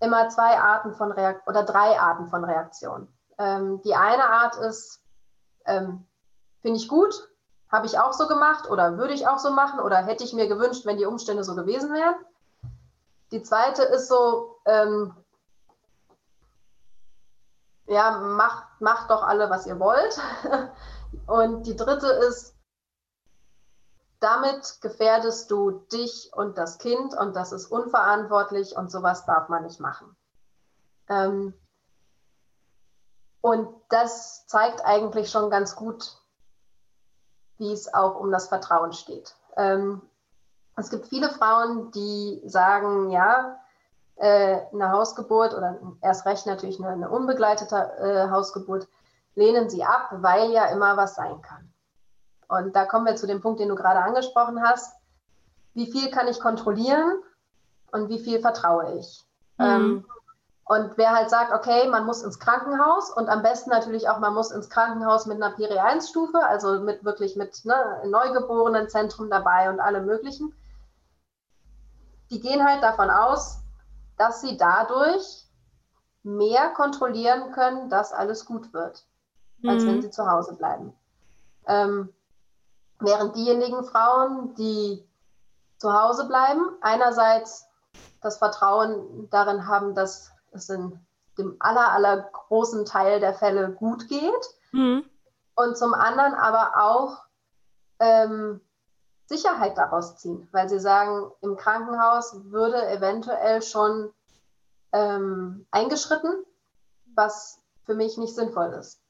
immer 0.00 0.28
zwei 0.28 0.58
Arten 0.58 0.92
von 0.92 1.12
Reakt 1.12 1.46
oder 1.46 1.62
drei 1.62 2.00
Arten 2.00 2.26
von 2.26 2.42
Reaktion. 2.42 3.06
Ähm, 3.38 3.80
die 3.82 3.94
eine 3.94 4.24
Art 4.24 4.56
ist, 4.56 5.00
ähm, 5.66 6.04
finde 6.62 6.78
ich 6.78 6.88
gut, 6.88 7.28
habe 7.70 7.86
ich 7.86 7.96
auch 8.00 8.12
so 8.12 8.26
gemacht 8.26 8.68
oder 8.68 8.98
würde 8.98 9.14
ich 9.14 9.28
auch 9.28 9.38
so 9.38 9.52
machen 9.52 9.78
oder 9.78 9.98
hätte 9.98 10.24
ich 10.24 10.32
mir 10.32 10.48
gewünscht, 10.48 10.84
wenn 10.84 10.98
die 10.98 11.06
Umstände 11.06 11.44
so 11.44 11.54
gewesen 11.54 11.92
wären. 11.92 12.16
Die 13.30 13.44
zweite 13.44 13.84
ist 13.84 14.08
so, 14.08 14.56
ähm, 14.64 15.14
ja, 17.86 18.18
macht, 18.18 18.64
macht 18.80 19.10
doch 19.10 19.22
alle, 19.22 19.48
was 19.48 19.64
ihr 19.66 19.78
wollt. 19.78 20.20
Und 21.28 21.68
die 21.68 21.76
dritte 21.76 22.08
ist, 22.08 22.56
damit 24.20 24.80
gefährdest 24.82 25.50
du 25.50 25.70
dich 25.92 26.30
und 26.34 26.58
das 26.58 26.78
Kind 26.78 27.14
und 27.14 27.34
das 27.34 27.52
ist 27.52 27.66
unverantwortlich 27.66 28.76
und 28.76 28.90
sowas 28.90 29.24
darf 29.24 29.48
man 29.48 29.64
nicht 29.64 29.80
machen. 29.80 30.14
Ähm, 31.08 31.54
und 33.40 33.68
das 33.88 34.46
zeigt 34.46 34.84
eigentlich 34.84 35.30
schon 35.30 35.50
ganz 35.50 35.74
gut, 35.74 36.18
wie 37.56 37.72
es 37.72 37.92
auch 37.92 38.20
um 38.20 38.30
das 38.30 38.48
Vertrauen 38.48 38.92
steht. 38.92 39.34
Ähm, 39.56 40.02
es 40.76 40.90
gibt 40.90 41.06
viele 41.06 41.30
Frauen, 41.30 41.90
die 41.92 42.42
sagen, 42.46 43.10
ja, 43.10 43.58
äh, 44.16 44.60
eine 44.72 44.92
Hausgeburt 44.92 45.54
oder 45.54 45.78
erst 46.02 46.26
recht 46.26 46.46
natürlich 46.46 46.78
eine, 46.78 46.90
eine 46.90 47.10
unbegleitete 47.10 47.76
äh, 47.98 48.30
Hausgeburt 48.30 48.86
lehnen 49.34 49.70
sie 49.70 49.82
ab, 49.82 50.08
weil 50.12 50.50
ja 50.50 50.66
immer 50.66 50.96
was 50.96 51.14
sein 51.14 51.40
kann. 51.40 51.69
Und 52.50 52.74
da 52.74 52.84
kommen 52.84 53.06
wir 53.06 53.14
zu 53.14 53.28
dem 53.28 53.40
Punkt, 53.40 53.60
den 53.60 53.68
du 53.68 53.76
gerade 53.76 54.00
angesprochen 54.00 54.60
hast. 54.60 54.92
Wie 55.72 55.90
viel 55.90 56.10
kann 56.10 56.26
ich 56.26 56.40
kontrollieren 56.40 57.22
und 57.92 58.08
wie 58.08 58.18
viel 58.18 58.40
vertraue 58.40 58.98
ich? 58.98 59.24
Mhm. 59.56 59.64
Ähm, 59.64 60.04
und 60.64 60.92
wer 60.96 61.12
halt 61.12 61.30
sagt, 61.30 61.52
okay, 61.52 61.88
man 61.88 62.06
muss 62.06 62.22
ins 62.22 62.40
Krankenhaus 62.40 63.10
und 63.10 63.28
am 63.28 63.42
besten 63.42 63.70
natürlich 63.70 64.08
auch, 64.08 64.18
man 64.18 64.34
muss 64.34 64.50
ins 64.50 64.68
Krankenhaus 64.68 65.26
mit 65.26 65.36
einer 65.36 65.54
Peri 65.54 65.78
1 65.78 66.08
Stufe, 66.08 66.44
also 66.44 66.80
mit 66.80 67.04
wirklich 67.04 67.36
mit 67.36 67.64
ne, 67.64 68.02
Neugeborenen-Zentrum 68.06 69.30
dabei 69.30 69.70
und 69.70 69.80
allem 69.80 70.06
möglichen. 70.06 70.52
Die 72.30 72.40
gehen 72.40 72.64
halt 72.64 72.82
davon 72.82 73.10
aus, 73.10 73.58
dass 74.16 74.40
sie 74.40 74.56
dadurch 74.56 75.44
mehr 76.22 76.70
kontrollieren 76.70 77.52
können, 77.52 77.90
dass 77.90 78.12
alles 78.12 78.44
gut 78.44 78.72
wird, 78.72 79.04
als 79.64 79.84
mhm. 79.84 79.88
wenn 79.88 80.02
sie 80.02 80.10
zu 80.10 80.28
Hause 80.28 80.54
bleiben. 80.54 80.92
Ähm, 81.66 82.12
Während 83.00 83.36
diejenigen 83.36 83.84
Frauen, 83.84 84.54
die 84.54 85.04
zu 85.78 85.92
Hause 85.92 86.26
bleiben, 86.26 86.76
einerseits 86.82 87.66
das 88.20 88.38
Vertrauen 88.38 89.28
darin 89.30 89.66
haben, 89.66 89.94
dass 89.94 90.30
es 90.52 90.68
in 90.68 91.00
dem 91.38 91.56
aller, 91.58 91.92
aller 91.92 92.22
großen 92.32 92.84
Teil 92.84 93.20
der 93.20 93.34
Fälle 93.34 93.72
gut 93.72 94.08
geht. 94.08 94.46
Mhm. 94.72 95.04
Und 95.54 95.76
zum 95.76 95.94
anderen 95.94 96.34
aber 96.34 96.72
auch 96.76 97.18
ähm, 97.98 98.60
Sicherheit 99.26 99.78
daraus 99.78 100.16
ziehen, 100.16 100.48
weil 100.52 100.68
sie 100.68 100.80
sagen, 100.80 101.30
im 101.40 101.56
Krankenhaus 101.56 102.34
würde 102.50 102.88
eventuell 102.88 103.62
schon 103.62 104.12
ähm, 104.92 105.66
eingeschritten, 105.70 106.44
was 107.14 107.58
für 107.84 107.94
mich 107.94 108.18
nicht 108.18 108.34
sinnvoll 108.34 108.72
ist. 108.72 109.00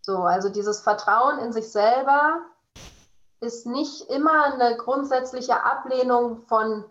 So, 0.00 0.22
also 0.22 0.48
dieses 0.48 0.80
Vertrauen 0.80 1.38
in 1.38 1.52
sich 1.52 1.70
selber 1.70 2.40
ist 3.42 3.66
nicht 3.66 4.08
immer 4.08 4.54
eine 4.54 4.76
grundsätzliche 4.76 5.64
Ablehnung 5.64 6.42
von, 6.46 6.84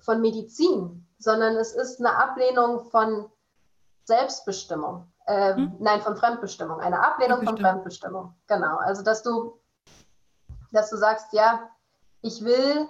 von 0.00 0.20
Medizin, 0.20 1.06
sondern 1.18 1.56
es 1.56 1.72
ist 1.74 1.98
eine 1.98 2.16
Ablehnung 2.16 2.88
von 2.90 3.30
Selbstbestimmung. 4.04 5.10
Äh, 5.26 5.54
hm? 5.54 5.76
Nein, 5.80 6.02
von 6.02 6.16
Fremdbestimmung. 6.16 6.78
Eine 6.78 7.04
Ablehnung 7.04 7.42
von 7.42 7.58
Fremdbestimmung. 7.58 8.34
Genau. 8.46 8.76
Also, 8.76 9.02
dass 9.02 9.22
du, 9.22 9.58
dass 10.70 10.90
du 10.90 10.96
sagst, 10.96 11.32
ja, 11.32 11.68
ich 12.20 12.44
will 12.44 12.88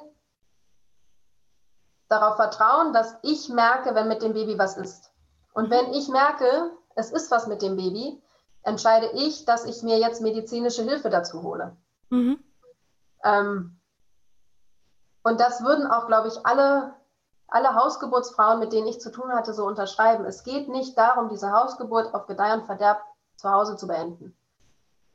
darauf 2.09 2.37
vertrauen, 2.37 2.93
dass 2.93 3.17
ich 3.23 3.49
merke, 3.49 3.95
wenn 3.95 4.09
mit 4.09 4.21
dem 4.23 4.35
Baby 4.35 4.59
was 4.59 4.77
ist. 4.77 5.11
Und 5.55 5.71
wenn 5.71 5.95
ich 5.95 6.09
merke, 6.09 6.73
es 6.95 7.11
ist 7.11 7.31
was 7.31 7.47
mit 7.47 7.63
dem 7.63 7.77
Baby, 7.77 8.23
entscheide 8.65 9.11
ich, 9.15 9.47
dass 9.47 9.65
ich 9.65 9.83
mir 9.83 9.99
jetzt 9.99 10.21
medizinische 10.21 10.83
Hilfe 10.83 11.09
dazu 11.09 11.43
hole. 11.43 11.77
Mhm. 12.15 12.39
Ähm, 13.25 13.81
und 15.25 15.41
das 15.41 15.65
würden 15.65 15.87
auch, 15.87 16.07
glaube 16.07 16.29
ich, 16.29 16.47
alle, 16.47 16.95
alle 17.49 17.75
Hausgeburtsfrauen, 17.75 18.61
mit 18.61 18.73
denen 18.73 18.87
ich 18.87 19.01
zu 19.01 19.11
tun 19.11 19.33
hatte, 19.33 19.53
so 19.53 19.67
unterschreiben. 19.67 20.25
Es 20.25 20.45
geht 20.45 20.69
nicht 20.69 20.97
darum, 20.97 21.29
diese 21.29 21.51
Hausgeburt 21.51 22.15
auf 22.15 22.27
Gedeih 22.27 22.55
und 22.55 22.67
Verderb 22.67 23.03
zu 23.37 23.51
Hause 23.51 23.77
zu 23.77 23.87
beenden, 23.89 24.37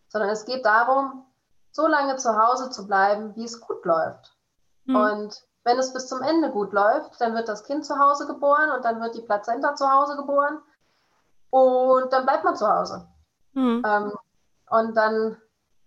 sondern 0.10 0.30
es 0.30 0.46
geht 0.46 0.66
darum, 0.66 1.26
so 1.72 1.88
lange 1.88 2.18
zu 2.18 2.36
Hause 2.38 2.70
zu 2.70 2.86
bleiben, 2.88 3.36
wie 3.36 3.46
es 3.46 3.62
gut 3.62 3.86
läuft. 3.86 4.36
Mhm. 4.86 4.96
Und 4.96 5.44
wenn 5.64 5.78
es 5.78 5.94
bis 5.94 6.08
zum 6.08 6.22
Ende 6.22 6.52
gut 6.52 6.74
läuft, 6.74 7.22
dann 7.22 7.36
wird 7.36 7.48
das 7.48 7.64
Kind 7.64 7.86
zu 7.86 7.98
Hause 7.98 8.26
geboren 8.28 8.72
und 8.72 8.84
dann 8.84 9.00
wird 9.00 9.16
die 9.16 9.22
Plazenta 9.22 9.76
zu 9.76 9.90
Hause 9.90 10.18
geboren 10.18 10.60
und 11.52 12.12
dann 12.12 12.26
bleibt 12.26 12.44
man 12.44 12.56
zu 12.56 12.68
Hause. 12.68 13.08
Mhm. 13.54 13.84
Ähm, 13.86 14.14
und 14.70 14.96
dann 14.96 15.38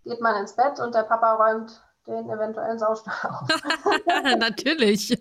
geht 0.05 0.21
man 0.21 0.37
ins 0.37 0.55
Bett 0.55 0.79
und 0.79 0.95
der 0.95 1.03
Papa 1.03 1.35
räumt 1.35 1.81
den 2.07 2.29
eventuellen 2.29 2.79
Saustall 2.79 3.15
auf. 3.31 3.49
Natürlich. 4.39 5.17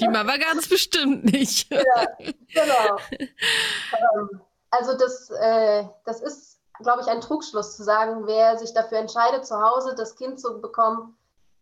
Die 0.00 0.08
Mama 0.08 0.36
ganz 0.36 0.68
bestimmt 0.68 1.24
nicht. 1.24 1.70
ja, 1.70 2.06
genau. 2.18 2.96
Ähm, 3.12 4.40
also 4.70 4.96
das, 4.96 5.30
äh, 5.30 5.84
das 6.04 6.20
ist, 6.20 6.60
glaube 6.80 7.02
ich, 7.02 7.08
ein 7.08 7.20
Trugschluss 7.20 7.76
zu 7.76 7.84
sagen, 7.84 8.26
wer 8.26 8.58
sich 8.58 8.72
dafür 8.74 8.98
entscheidet, 8.98 9.46
zu 9.46 9.60
Hause 9.60 9.94
das 9.94 10.16
Kind 10.16 10.40
zu 10.40 10.60
bekommen, 10.60 11.16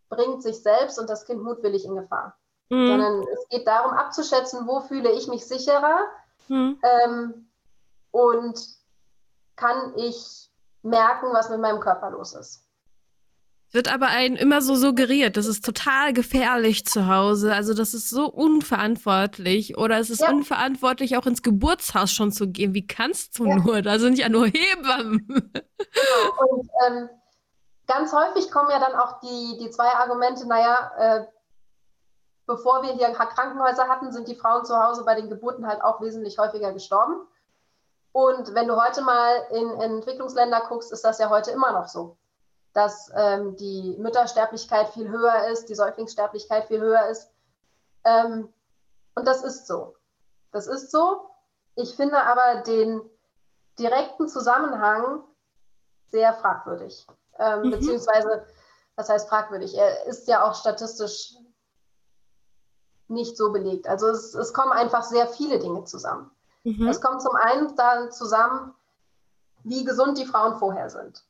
bringt 0.08 0.42
sich 0.42 0.62
selbst 0.62 0.98
und 0.98 1.10
das 1.10 1.26
Kind 1.26 1.42
mutwillig 1.42 1.84
in 1.84 1.94
Gefahr. 1.94 2.36
Mhm. 2.70 2.88
Sondern 2.88 3.22
es 3.32 3.48
geht 3.48 3.66
darum 3.66 3.92
abzuschätzen, 3.92 4.66
wo 4.66 4.80
fühle 4.80 5.10
ich 5.12 5.28
mich 5.28 5.46
sicherer 5.46 6.00
mhm. 6.48 6.80
ähm, 6.82 7.48
und 8.10 8.58
kann 9.56 9.92
ich 9.96 10.47
merken, 10.82 11.26
was 11.32 11.50
mit 11.50 11.60
meinem 11.60 11.80
Körper 11.80 12.10
los 12.10 12.34
ist. 12.34 12.64
Wird 13.70 13.92
aber 13.92 14.06
einem 14.06 14.36
immer 14.36 14.62
so 14.62 14.76
suggeriert, 14.76 15.36
das 15.36 15.44
ist 15.44 15.62
total 15.62 16.14
gefährlich 16.14 16.86
zu 16.86 17.06
Hause, 17.06 17.52
also 17.54 17.74
das 17.74 17.92
ist 17.92 18.08
so 18.08 18.24
unverantwortlich 18.24 19.76
oder 19.76 19.98
es 19.98 20.08
ist 20.08 20.22
ja. 20.22 20.30
unverantwortlich, 20.30 21.18
auch 21.18 21.26
ins 21.26 21.42
Geburtshaus 21.42 22.10
schon 22.10 22.32
zu 22.32 22.48
gehen. 22.48 22.72
Wie 22.72 22.86
kannst 22.86 23.38
du 23.38 23.44
ja. 23.44 23.56
nur? 23.56 23.82
Da 23.82 23.98
sind 23.98 24.16
ja 24.16 24.30
nur 24.30 24.46
Hebammen. 24.46 25.26
Genau. 25.28 26.46
Und 26.48 26.70
ähm, 26.86 27.10
ganz 27.86 28.10
häufig 28.14 28.50
kommen 28.50 28.70
ja 28.70 28.78
dann 28.78 28.94
auch 28.94 29.20
die, 29.20 29.58
die 29.60 29.68
zwei 29.68 29.88
Argumente, 29.88 30.48
naja, 30.48 30.90
äh, 30.96 31.26
bevor 32.46 32.82
wir 32.82 32.94
hier 32.94 33.10
Krankenhäuser 33.10 33.86
hatten, 33.88 34.12
sind 34.12 34.28
die 34.28 34.34
Frauen 34.34 34.64
zu 34.64 34.82
Hause 34.82 35.04
bei 35.04 35.14
den 35.14 35.28
Geburten 35.28 35.66
halt 35.66 35.82
auch 35.82 36.00
wesentlich 36.00 36.38
häufiger 36.38 36.72
gestorben. 36.72 37.20
Und 38.18 38.52
wenn 38.52 38.66
du 38.66 38.74
heute 38.74 39.00
mal 39.00 39.46
in, 39.52 39.80
Entwicklungsländer 39.80 40.62
guckst, 40.68 40.90
ist 40.90 41.04
das 41.04 41.20
ja 41.20 41.30
heute 41.30 41.52
immer 41.52 41.70
noch 41.70 41.86
so, 41.86 42.16
dass 42.72 43.12
ähm, 43.14 43.54
die 43.54 43.96
Müttersterblichkeit 43.96 44.88
viel 44.88 45.08
höher 45.08 45.46
ist, 45.52 45.68
die 45.68 45.76
Säuglingssterblichkeit 45.76 46.66
viel 46.66 46.80
höher 46.80 47.06
ist. 47.10 47.30
Ähm, 48.02 48.52
und 49.14 49.24
das 49.24 49.44
ist 49.44 49.68
so. 49.68 49.94
Das 50.50 50.66
ist 50.66 50.90
so. 50.90 51.30
Ich 51.76 51.94
finde 51.94 52.20
aber 52.20 52.62
den 52.62 53.08
direkten 53.78 54.26
Zusammenhang 54.26 55.22
sehr 56.08 56.34
fragwürdig. 56.34 57.06
Ähm, 57.38 57.66
mhm. 57.66 57.70
Beziehungsweise, 57.70 58.44
was 58.96 59.08
heißt 59.08 59.28
fragwürdig? 59.28 59.78
Er 59.78 60.06
ist 60.06 60.26
ja 60.26 60.42
auch 60.42 60.56
statistisch 60.56 61.36
nicht 63.06 63.36
so 63.36 63.52
belegt. 63.52 63.86
Also 63.86 64.08
es, 64.08 64.34
es 64.34 64.52
kommen 64.52 64.72
einfach 64.72 65.04
sehr 65.04 65.28
viele 65.28 65.60
Dinge 65.60 65.84
zusammen. 65.84 66.32
Mhm. 66.64 66.88
Es 66.88 67.00
kommt 67.00 67.22
zum 67.22 67.34
einen 67.36 67.74
dann 67.76 68.10
zusammen, 68.10 68.74
wie 69.64 69.84
gesund 69.84 70.18
die 70.18 70.26
Frauen 70.26 70.58
vorher 70.58 70.90
sind, 70.90 71.24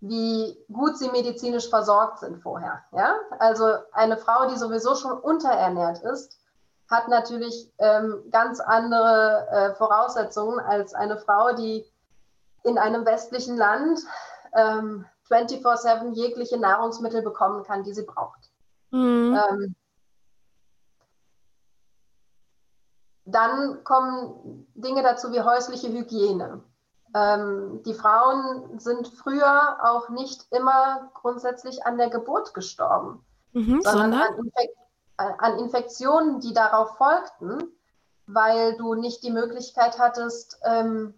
wie 0.00 0.58
gut 0.72 0.98
sie 0.98 1.10
medizinisch 1.10 1.68
versorgt 1.68 2.20
sind 2.20 2.42
vorher. 2.42 2.82
Ja? 2.92 3.16
Also 3.38 3.66
eine 3.92 4.16
Frau, 4.16 4.48
die 4.48 4.56
sowieso 4.56 4.94
schon 4.94 5.12
unterernährt 5.12 6.02
ist, 6.02 6.38
hat 6.90 7.08
natürlich 7.08 7.72
ähm, 7.78 8.22
ganz 8.30 8.60
andere 8.60 9.48
äh, 9.50 9.74
Voraussetzungen 9.74 10.60
als 10.60 10.94
eine 10.94 11.16
Frau, 11.16 11.54
die 11.54 11.84
in 12.62 12.78
einem 12.78 13.04
westlichen 13.04 13.56
Land 13.56 14.00
ähm, 14.54 15.06
24-7 15.28 16.12
jegliche 16.12 16.58
Nahrungsmittel 16.58 17.22
bekommen 17.22 17.64
kann, 17.64 17.84
die 17.84 17.94
sie 17.94 18.04
braucht. 18.04 18.50
Mhm. 18.90 19.38
Ähm, 19.50 19.74
dann 23.34 23.82
kommen 23.84 24.66
Dinge 24.74 25.02
dazu 25.02 25.32
wie 25.32 25.40
häusliche 25.40 25.88
Hygiene. 25.88 26.62
Ähm, 27.14 27.82
die 27.84 27.94
Frauen 27.94 28.78
sind 28.78 29.08
früher 29.08 29.78
auch 29.82 30.08
nicht 30.08 30.46
immer 30.50 31.10
grundsätzlich 31.14 31.84
an 31.84 31.98
der 31.98 32.10
Geburt 32.10 32.54
gestorben, 32.54 33.24
mhm, 33.52 33.82
sondern, 33.82 34.12
sondern? 34.12 34.22
An, 34.22 34.38
Infek 34.38 34.70
an 35.16 35.58
Infektionen, 35.58 36.40
die 36.40 36.54
darauf 36.54 36.96
folgten, 36.96 37.58
weil 38.26 38.76
du 38.76 38.94
nicht 38.94 39.22
die 39.22 39.30
Möglichkeit 39.30 39.98
hattest, 39.98 40.58
ähm, 40.64 41.14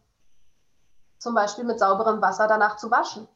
zum 1.19 1.35
Beispiel 1.35 1.65
mit 1.65 1.79
sauberem 1.79 2.21
Wasser 2.21 2.47
danach 2.47 2.77
zu 2.77 2.91
waschen. 2.91 3.29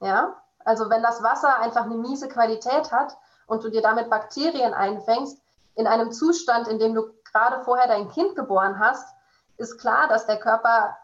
Ja, 0.00 0.42
also 0.64 0.88
wenn 0.90 1.02
das 1.02 1.22
Wasser 1.22 1.58
einfach 1.60 1.84
eine 1.84 1.96
miese 1.96 2.28
Qualität 2.28 2.92
hat 2.92 3.16
und 3.46 3.62
du 3.62 3.70
dir 3.70 3.82
damit 3.82 4.10
Bakterien 4.10 4.72
einfängst, 4.74 5.40
in 5.74 5.86
einem 5.86 6.12
Zustand, 6.12 6.68
in 6.68 6.78
dem 6.78 6.94
du 6.94 7.12
gerade 7.34 7.64
vorher 7.64 7.88
dein 7.88 8.08
Kind 8.08 8.36
geboren 8.36 8.78
hast, 8.78 9.14
ist 9.56 9.78
klar, 9.78 10.08
dass 10.08 10.26
der 10.26 10.38
Körper 10.38 10.96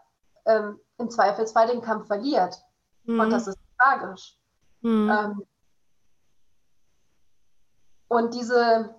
ähm, 0.47 0.81
im 0.99 1.11
Zweifelsfall 1.11 1.67
den 1.67 1.83
Kampf 1.83 2.07
verliert. 2.07 2.57
Mhm. 3.05 3.21
Und 3.21 3.31
das 3.31 3.49
ist 3.49 3.59
tragisch. 3.79 4.39
Mhm. 4.83 5.11
Ähm, 5.11 5.47
und 8.09 8.35
diese, 8.35 8.95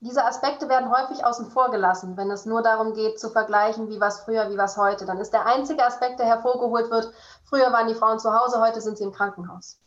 diese 0.00 0.24
Aspekte 0.24 0.68
werden 0.68 0.90
häufig 0.90 1.24
außen 1.24 1.50
vor 1.50 1.70
gelassen, 1.70 2.16
wenn 2.16 2.30
es 2.30 2.46
nur 2.46 2.62
darum 2.62 2.94
geht, 2.94 3.20
zu 3.20 3.30
vergleichen, 3.30 3.88
wie 3.88 4.00
was 4.00 4.20
früher, 4.20 4.50
wie 4.50 4.58
was 4.58 4.76
heute. 4.76 5.04
Dann 5.04 5.18
ist 5.18 5.32
der 5.32 5.46
einzige 5.46 5.84
Aspekt, 5.84 6.18
der 6.18 6.26
hervorgeholt 6.26 6.90
wird, 6.90 7.12
früher 7.44 7.72
waren 7.72 7.88
die 7.88 7.94
Frauen 7.94 8.18
zu 8.18 8.32
Hause, 8.32 8.60
heute 8.60 8.80
sind 8.80 8.98
sie 8.98 9.04
im 9.04 9.12
Krankenhaus. 9.12 9.80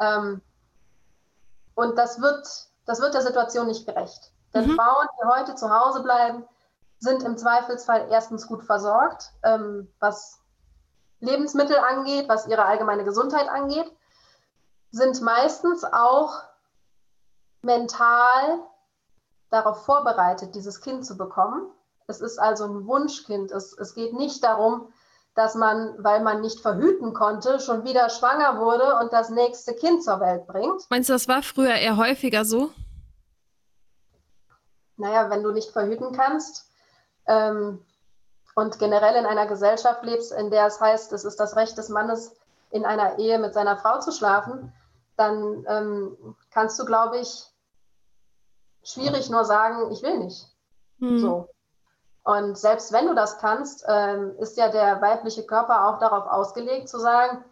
Ähm, 0.00 0.40
und 1.74 1.96
das 1.96 2.20
wird, 2.20 2.71
das 2.86 3.00
wird 3.00 3.14
der 3.14 3.22
Situation 3.22 3.66
nicht 3.66 3.86
gerecht. 3.86 4.32
Denn 4.54 4.68
mhm. 4.68 4.76
Frauen, 4.76 5.08
die 5.20 5.26
heute 5.26 5.54
zu 5.54 5.70
Hause 5.70 6.02
bleiben, 6.02 6.44
sind 6.98 7.22
im 7.22 7.36
Zweifelsfall 7.36 8.08
erstens 8.10 8.46
gut 8.46 8.64
versorgt, 8.64 9.32
ähm, 9.42 9.92
was 9.98 10.38
Lebensmittel 11.20 11.76
angeht, 11.76 12.28
was 12.28 12.46
ihre 12.46 12.64
allgemeine 12.64 13.04
Gesundheit 13.04 13.48
angeht, 13.48 13.90
sind 14.90 15.20
meistens 15.22 15.84
auch 15.84 16.42
mental 17.62 18.60
darauf 19.50 19.84
vorbereitet, 19.84 20.54
dieses 20.54 20.80
Kind 20.80 21.06
zu 21.06 21.16
bekommen. 21.16 21.70
Es 22.06 22.20
ist 22.20 22.38
also 22.38 22.64
ein 22.64 22.86
Wunschkind. 22.86 23.52
Es, 23.52 23.72
es 23.72 23.94
geht 23.94 24.12
nicht 24.14 24.42
darum, 24.42 24.91
dass 25.34 25.54
man, 25.54 25.94
weil 25.98 26.20
man 26.20 26.40
nicht 26.40 26.60
verhüten 26.60 27.14
konnte, 27.14 27.60
schon 27.60 27.84
wieder 27.84 28.10
schwanger 28.10 28.58
wurde 28.58 28.98
und 29.00 29.12
das 29.12 29.30
nächste 29.30 29.74
Kind 29.74 30.04
zur 30.04 30.20
Welt 30.20 30.46
bringt. 30.46 30.82
Meinst 30.90 31.08
du, 31.08 31.14
das 31.14 31.28
war 31.28 31.42
früher 31.42 31.74
eher 31.74 31.96
häufiger 31.96 32.44
so? 32.44 32.70
Naja, 34.96 35.30
wenn 35.30 35.42
du 35.42 35.52
nicht 35.52 35.70
verhüten 35.70 36.12
kannst, 36.12 36.70
ähm, 37.26 37.84
und 38.54 38.78
generell 38.78 39.16
in 39.16 39.26
einer 39.26 39.46
Gesellschaft 39.46 40.04
lebst, 40.04 40.32
in 40.32 40.50
der 40.50 40.66
es 40.66 40.80
heißt, 40.80 41.12
es 41.12 41.24
ist 41.24 41.40
das 41.40 41.56
Recht 41.56 41.76
des 41.78 41.88
Mannes, 41.88 42.36
in 42.70 42.84
einer 42.84 43.18
Ehe 43.18 43.38
mit 43.38 43.54
seiner 43.54 43.76
Frau 43.76 44.00
zu 44.00 44.12
schlafen, 44.12 44.72
dann 45.16 45.64
ähm, 45.68 46.36
kannst 46.50 46.78
du, 46.78 46.84
glaube 46.84 47.18
ich, 47.18 47.46
schwierig 48.82 49.30
nur 49.30 49.44
sagen, 49.44 49.90
ich 49.92 50.02
will 50.02 50.18
nicht. 50.18 50.46
Mhm. 50.98 51.18
So. 51.18 51.48
Und 52.24 52.56
selbst 52.56 52.92
wenn 52.92 53.06
du 53.06 53.14
das 53.14 53.38
kannst, 53.38 53.84
ähm, 53.88 54.36
ist 54.38 54.56
ja 54.56 54.68
der 54.68 55.02
weibliche 55.02 55.44
Körper 55.44 55.88
auch 55.88 55.98
darauf 55.98 56.26
ausgelegt 56.26 56.88
zu 56.88 56.98
sagen, 56.98 57.44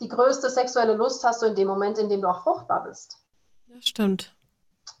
die 0.00 0.08
größte 0.08 0.48
sexuelle 0.50 0.94
Lust 0.94 1.24
hast 1.24 1.42
du 1.42 1.46
in 1.46 1.54
dem 1.54 1.68
Moment, 1.68 1.98
in 1.98 2.08
dem 2.08 2.22
du 2.22 2.28
auch 2.28 2.42
fruchtbar 2.42 2.84
bist. 2.84 3.18
Ja, 3.66 3.80
stimmt. 3.80 4.34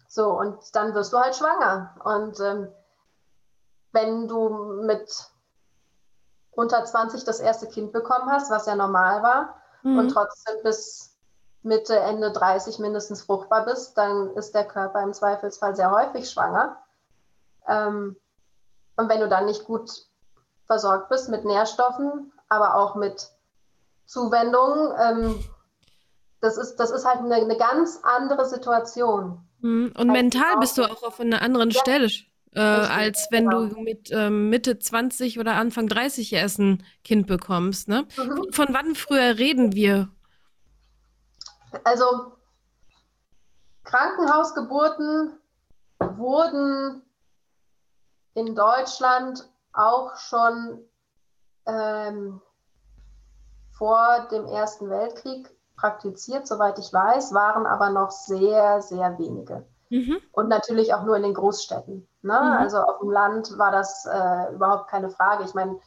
So, 0.08 0.30
und 0.38 0.58
dann 0.74 0.94
wirst 0.94 1.12
du 1.12 1.18
halt 1.18 1.34
schwanger. 1.34 1.96
Und 2.04 2.38
ähm, 2.40 2.68
wenn 3.92 4.28
du 4.28 4.82
mit 4.82 5.10
unter 6.50 6.84
20 6.84 7.24
das 7.24 7.40
erste 7.40 7.66
Kind 7.66 7.92
bekommen 7.92 8.30
hast, 8.30 8.50
was 8.50 8.66
ja 8.66 8.76
normal 8.76 9.22
war, 9.22 9.56
mhm. 9.82 9.98
und 9.98 10.08
trotzdem 10.10 10.54
bis 10.62 11.18
Mitte, 11.62 11.98
Ende 11.98 12.30
30 12.30 12.78
mindestens 12.78 13.22
fruchtbar 13.22 13.64
bist, 13.64 13.96
dann 13.96 14.30
ist 14.36 14.54
der 14.54 14.66
Körper 14.66 15.02
im 15.02 15.14
Zweifelsfall 15.14 15.74
sehr 15.74 15.90
häufig 15.90 16.30
schwanger. 16.30 16.76
Ähm, 17.66 18.16
und 18.96 19.08
wenn 19.08 19.20
du 19.20 19.28
dann 19.28 19.46
nicht 19.46 19.64
gut 19.64 19.90
versorgt 20.66 21.08
bist 21.08 21.28
mit 21.28 21.44
Nährstoffen, 21.44 22.32
aber 22.48 22.76
auch 22.76 22.94
mit 22.94 23.28
Zuwendungen, 24.06 24.92
ähm, 25.00 25.44
das, 26.40 26.56
ist, 26.56 26.76
das 26.76 26.90
ist 26.90 27.04
halt 27.04 27.18
eine, 27.20 27.36
eine 27.36 27.56
ganz 27.56 28.00
andere 28.02 28.46
Situation. 28.46 29.40
Mhm. 29.60 29.92
Und 29.96 30.08
mental 30.08 30.58
bist 30.58 30.78
du 30.78 30.84
auch 30.84 31.02
auf 31.02 31.20
einer 31.20 31.42
anderen 31.42 31.70
ja. 31.70 31.80
Stelle 31.80 32.08
äh, 32.54 32.60
als 32.60 33.28
wenn 33.30 33.50
genau. 33.50 33.66
du 33.66 33.80
mit 33.80 34.10
ähm, 34.12 34.48
Mitte 34.48 34.78
20 34.78 35.38
oder 35.38 35.54
Anfang 35.54 35.88
30 35.88 36.32
erst 36.32 36.58
ein 36.58 36.84
Kind 37.02 37.26
bekommst. 37.26 37.88
Ne? 37.88 38.06
Mhm. 38.16 38.52
Von 38.52 38.68
wann 38.70 38.94
früher 38.94 39.38
reden 39.38 39.74
wir? 39.74 40.08
Also 41.82 42.32
Krankenhausgeburten 43.82 45.32
wurden 45.98 47.02
in 48.34 48.54
Deutschland 48.54 49.48
auch 49.72 50.16
schon 50.16 50.80
ähm, 51.66 52.40
vor 53.72 54.28
dem 54.30 54.46
Ersten 54.46 54.90
Weltkrieg 54.90 55.50
praktiziert, 55.76 56.46
soweit 56.46 56.78
ich 56.78 56.92
weiß, 56.92 57.34
waren 57.34 57.66
aber 57.66 57.90
noch 57.90 58.10
sehr, 58.10 58.80
sehr 58.82 59.18
wenige. 59.18 59.66
Mhm. 59.90 60.18
Und 60.32 60.48
natürlich 60.48 60.94
auch 60.94 61.04
nur 61.04 61.16
in 61.16 61.22
den 61.22 61.34
Großstädten. 61.34 62.06
Ne? 62.22 62.32
Mhm. 62.32 62.58
Also 62.58 62.78
auf 62.78 63.00
dem 63.00 63.10
Land 63.10 63.58
war 63.58 63.70
das 63.70 64.06
äh, 64.06 64.52
überhaupt 64.54 64.88
keine 64.88 65.10
Frage. 65.10 65.44
Ich 65.44 65.54
meine, 65.54 65.78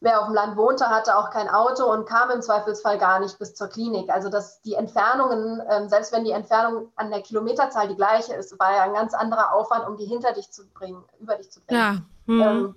wer 0.00 0.20
auf 0.20 0.26
dem 0.26 0.34
Land 0.34 0.56
wohnte, 0.56 0.88
hatte 0.88 1.16
auch 1.16 1.30
kein 1.30 1.48
Auto 1.48 1.84
und 1.84 2.08
kam 2.08 2.30
im 2.30 2.40
Zweifelsfall 2.40 2.98
gar 2.98 3.20
nicht 3.20 3.38
bis 3.38 3.54
zur 3.54 3.68
Klinik. 3.68 4.10
Also 4.10 4.30
dass 4.30 4.62
die 4.62 4.74
Entfernungen, 4.74 5.62
ähm, 5.68 5.88
selbst 5.88 6.12
wenn 6.12 6.24
die 6.24 6.32
Entfernung 6.32 6.90
an 6.96 7.10
der 7.10 7.20
Kilometerzahl 7.20 7.88
die 7.88 7.96
gleiche 7.96 8.34
ist, 8.34 8.58
war 8.58 8.72
ja 8.72 8.82
ein 8.82 8.94
ganz 8.94 9.12
anderer 9.12 9.54
Aufwand, 9.54 9.86
um 9.86 9.96
die 9.96 10.06
hinter 10.06 10.32
dich 10.32 10.50
zu 10.50 10.66
bringen, 10.70 11.04
über 11.18 11.36
dich 11.36 11.50
zu 11.50 11.60
bringen. 11.60 12.06
Ja. 12.26 12.34
Mhm. 12.34 12.42
Ähm, 12.42 12.76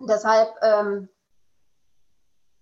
deshalb 0.00 0.54
ähm, 0.60 1.08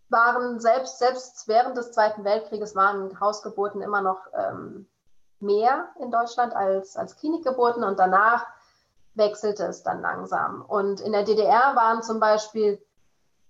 waren 0.09 0.61
selbst, 0.61 0.99
selbst 0.99 1.49
während 1.49 1.77
des 1.77 1.91
Zweiten 1.91 2.25
Weltkrieges 2.25 2.77
waren 2.77 3.19
Hausgeburten 3.21 3.83
immer 3.83 4.01
noch 4.01 4.21
ähm, 4.33 4.87
mehr 5.41 5.89
in 6.01 6.13
Deutschland 6.13 6.55
als, 6.55 6.97
als 6.97 7.17
Klinikgeburten 7.17 7.83
und 7.83 7.99
danach 7.99 8.47
wechselte 9.15 9.65
es 9.65 9.83
dann 9.83 10.01
langsam. 10.01 10.63
Und 10.63 11.01
in 11.01 11.13
der 11.13 11.25
DDR 11.25 11.75
waren 11.75 12.03
zum 12.03 12.21
Beispiel 12.21 12.81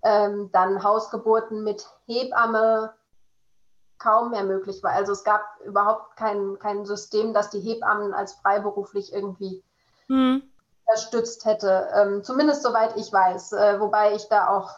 ähm, 0.03 0.51
dann 0.53 0.83
Hausgeburten 0.83 1.65
mit 1.65 1.89
Hebamme 2.07 2.95
kaum 3.99 4.31
mehr 4.31 4.45
möglich 4.45 4.83
war. 4.83 4.93
Also 4.93 5.13
es 5.13 5.25
gab 5.25 5.43
überhaupt 5.65 6.17
kein, 6.17 6.59
kein 6.59 6.87
System, 6.87 7.35
das 7.35 7.51
die 7.51 7.61
Hebammen 7.61 8.15
als 8.15 8.35
freiberuflich 8.35 9.13
irgendwie 9.13 9.63
mhm. 10.07 10.43
unterstützt 10.87 11.45
hätte. 11.45 11.89
Ähm, 11.95 12.25
zumindest 12.25 12.63
soweit 12.63 12.97
ich 12.97 13.13
weiß, 13.13 13.53
äh, 13.53 13.81
wobei 13.81 14.15
ich 14.15 14.29
da 14.29 14.49
auch 14.49 14.71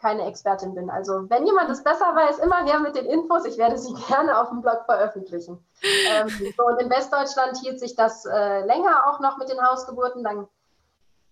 keine 0.00 0.26
Expertin 0.26 0.74
bin. 0.74 0.90
Also 0.90 1.28
wenn 1.28 1.44
jemand 1.44 1.70
es 1.70 1.82
besser 1.82 2.14
weiß, 2.14 2.38
immer 2.38 2.64
her 2.64 2.78
mit 2.78 2.94
den 2.94 3.06
Infos. 3.06 3.44
Ich 3.44 3.58
werde 3.58 3.76
sie 3.76 3.92
gerne 4.08 4.40
auf 4.40 4.48
dem 4.50 4.62
Blog 4.62 4.84
veröffentlichen. 4.86 5.64
ähm, 5.82 6.28
so, 6.28 6.64
und 6.64 6.80
in 6.80 6.90
Westdeutschland 6.90 7.56
hielt 7.58 7.80
sich 7.80 7.96
das 7.96 8.24
äh, 8.24 8.64
länger 8.64 9.08
auch 9.08 9.18
noch 9.20 9.38
mit 9.38 9.48
den 9.48 9.60
Hausgeburten. 9.60 10.22
Dann 10.22 10.48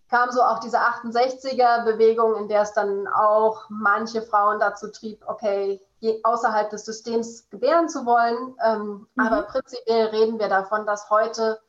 kam 0.09 0.31
so 0.31 0.43
auch 0.43 0.61
diese 0.61 0.79
68er-Bewegung, 0.79 2.37
in 2.37 2.49
der 2.49 2.63
es 2.63 2.73
dann 2.73 3.09
auch 3.09 3.65
manche 3.69 4.23
Frauen 4.23 4.61
dazu 4.61 4.89
trieb, 4.91 5.25
okay, 5.27 5.81
außerhalb 6.23 6.71
des 6.71 6.85
Systems 6.85 7.49
gebären 7.51 7.89
zu 7.89 8.07
wollen. 8.07 8.55
Ähm, 8.65 9.07
mhm. 9.15 9.27
Aber 9.27 9.43
prinzipiell 9.43 10.07
reden 10.07 10.39
wir 10.39 10.49
davon, 10.49 10.87
dass 10.87 11.11
heute 11.11 11.61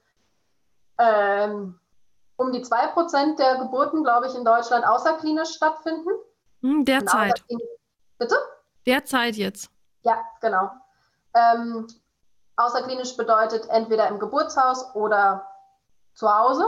ähm, 0.99 1.79
um 2.35 2.51
die 2.51 2.63
2% 2.63 3.37
der 3.37 3.55
Geburten, 3.57 4.03
glaube 4.03 4.27
ich, 4.27 4.35
in 4.35 4.45
Deutschland 4.45 4.85
außerklinisch 4.85 5.55
stattfinden. 5.55 6.09
Hm, 6.61 6.85
derzeit. 6.85 7.43
Bitte? 8.17 8.35
Derzeit 8.85 9.35
jetzt. 9.35 9.69
Ja, 10.03 10.21
genau. 10.39 10.71
Ähm, 11.33 11.87
außerklinisch 12.55 13.17
bedeutet 13.17 13.67
entweder 13.69 14.07
im 14.07 14.19
Geburtshaus 14.19 14.93
oder 14.95 15.47
zu 16.13 16.33
Hause. 16.33 16.65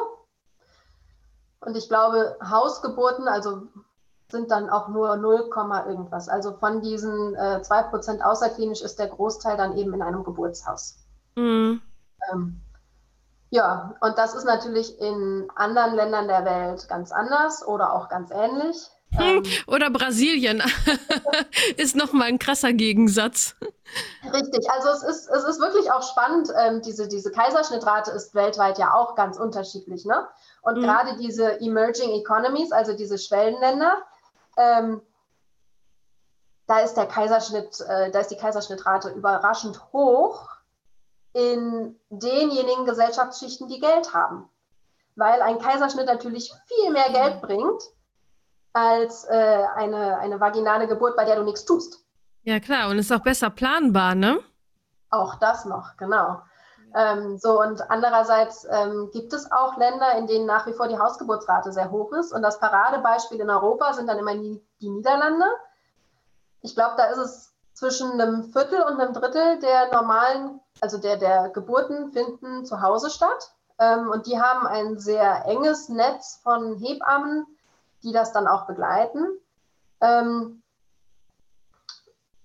Und 1.61 1.75
ich 1.75 1.89
glaube, 1.89 2.37
Hausgeburten, 2.41 3.27
also 3.27 3.63
sind 4.31 4.51
dann 4.51 4.69
auch 4.69 4.87
nur 4.87 5.15
0, 5.15 5.49
irgendwas. 5.87 6.29
Also 6.29 6.53
von 6.53 6.81
diesen 6.81 7.35
äh, 7.35 7.61
2% 7.63 8.21
außerklinisch 8.21 8.81
ist 8.81 8.99
der 8.99 9.07
Großteil 9.07 9.57
dann 9.57 9.75
eben 9.75 9.93
in 9.93 10.01
einem 10.01 10.23
Geburtshaus. 10.23 10.97
Mhm. 11.35 11.81
Ähm, 12.31 12.61
ja, 13.49 13.95
und 14.01 14.17
das 14.17 14.35
ist 14.35 14.45
natürlich 14.45 14.99
in 14.99 15.49
anderen 15.55 15.95
Ländern 15.95 16.27
der 16.27 16.45
Welt 16.45 16.87
ganz 16.87 17.11
anders 17.11 17.65
oder 17.67 17.93
auch 17.93 18.07
ganz 18.09 18.29
ähnlich. 18.29 18.89
Ähm, 19.17 19.43
Oder 19.67 19.89
Brasilien 19.89 20.61
ist 21.77 21.95
nochmal 21.95 22.27
ein 22.27 22.39
krasser 22.39 22.73
Gegensatz. 22.73 23.55
Richtig, 24.31 24.69
also 24.69 24.89
es 24.89 25.03
ist, 25.03 25.29
es 25.29 25.43
ist 25.43 25.59
wirklich 25.59 25.91
auch 25.91 26.03
spannend. 26.03 26.49
Ähm, 26.55 26.81
diese, 26.81 27.07
diese 27.07 27.31
Kaiserschnittrate 27.31 28.11
ist 28.11 28.35
weltweit 28.35 28.77
ja 28.77 28.93
auch 28.93 29.15
ganz 29.15 29.37
unterschiedlich. 29.37 30.05
Ne? 30.05 30.27
Und 30.61 30.77
mhm. 30.77 30.83
gerade 30.83 31.17
diese 31.17 31.59
Emerging 31.59 32.11
Economies, 32.11 32.71
also 32.71 32.93
diese 32.93 33.17
Schwellenländer, 33.17 33.97
ähm, 34.57 35.01
da 36.67 36.79
ist 36.79 36.93
der 36.95 37.07
Kaiserschnitt, 37.07 37.81
äh, 37.81 38.11
da 38.11 38.19
ist 38.19 38.29
die 38.29 38.37
Kaiserschnittrate 38.37 39.09
überraschend 39.09 39.81
hoch 39.91 40.49
in 41.33 41.99
denjenigen 42.09 42.85
Gesellschaftsschichten, 42.85 43.67
die 43.67 43.79
Geld 43.79 44.13
haben. 44.13 44.47
Weil 45.15 45.41
ein 45.41 45.57
Kaiserschnitt 45.57 46.05
natürlich 46.05 46.53
viel 46.67 46.91
mehr 46.91 47.09
Geld 47.11 47.37
mhm. 47.37 47.41
bringt 47.41 47.83
als 48.73 49.25
äh, 49.25 49.63
eine, 49.75 50.17
eine 50.19 50.39
vaginale 50.39 50.87
Geburt, 50.87 51.15
bei 51.15 51.25
der 51.25 51.37
du 51.37 51.43
nichts 51.43 51.65
tust. 51.65 52.05
Ja, 52.43 52.59
klar, 52.59 52.89
und 52.89 52.97
ist 52.97 53.11
auch 53.11 53.19
besser 53.19 53.49
planbar, 53.49 54.15
ne? 54.15 54.39
Auch 55.09 55.35
das 55.35 55.65
noch, 55.65 55.97
genau. 55.97 56.41
Ähm, 56.95 57.37
so, 57.37 57.61
und 57.61 57.89
andererseits 57.91 58.65
ähm, 58.69 59.09
gibt 59.13 59.33
es 59.33 59.51
auch 59.51 59.77
Länder, 59.77 60.17
in 60.17 60.27
denen 60.27 60.45
nach 60.45 60.65
wie 60.65 60.73
vor 60.73 60.87
die 60.87 60.97
Hausgeburtsrate 60.97 61.71
sehr 61.71 61.91
hoch 61.91 62.11
ist. 62.13 62.33
Und 62.33 62.41
das 62.41 62.59
Paradebeispiel 62.59 63.39
in 63.39 63.49
Europa 63.49 63.93
sind 63.93 64.07
dann 64.07 64.17
immer 64.17 64.33
die, 64.33 64.63
die 64.81 64.89
Niederlande. 64.89 65.45
Ich 66.61 66.75
glaube, 66.75 66.95
da 66.97 67.05
ist 67.05 67.17
es 67.17 67.53
zwischen 67.73 68.19
einem 68.19 68.51
Viertel 68.51 68.81
und 68.81 68.99
einem 68.99 69.13
Drittel 69.13 69.59
der 69.59 69.91
normalen, 69.93 70.59
also 70.81 70.97
der, 70.97 71.17
der 71.17 71.49
Geburten 71.49 72.11
finden 72.11 72.65
zu 72.65 72.81
Hause 72.81 73.09
statt. 73.09 73.53
Ähm, 73.79 74.09
und 74.09 74.25
die 74.25 74.41
haben 74.41 74.65
ein 74.65 74.97
sehr 74.97 75.45
enges 75.45 75.89
Netz 75.89 76.39
von 76.43 76.75
Hebammen, 76.75 77.45
die 78.03 78.11
das 78.11 78.31
dann 78.31 78.47
auch 78.47 78.65
begleiten. 78.65 79.25
Ähm, 80.01 80.61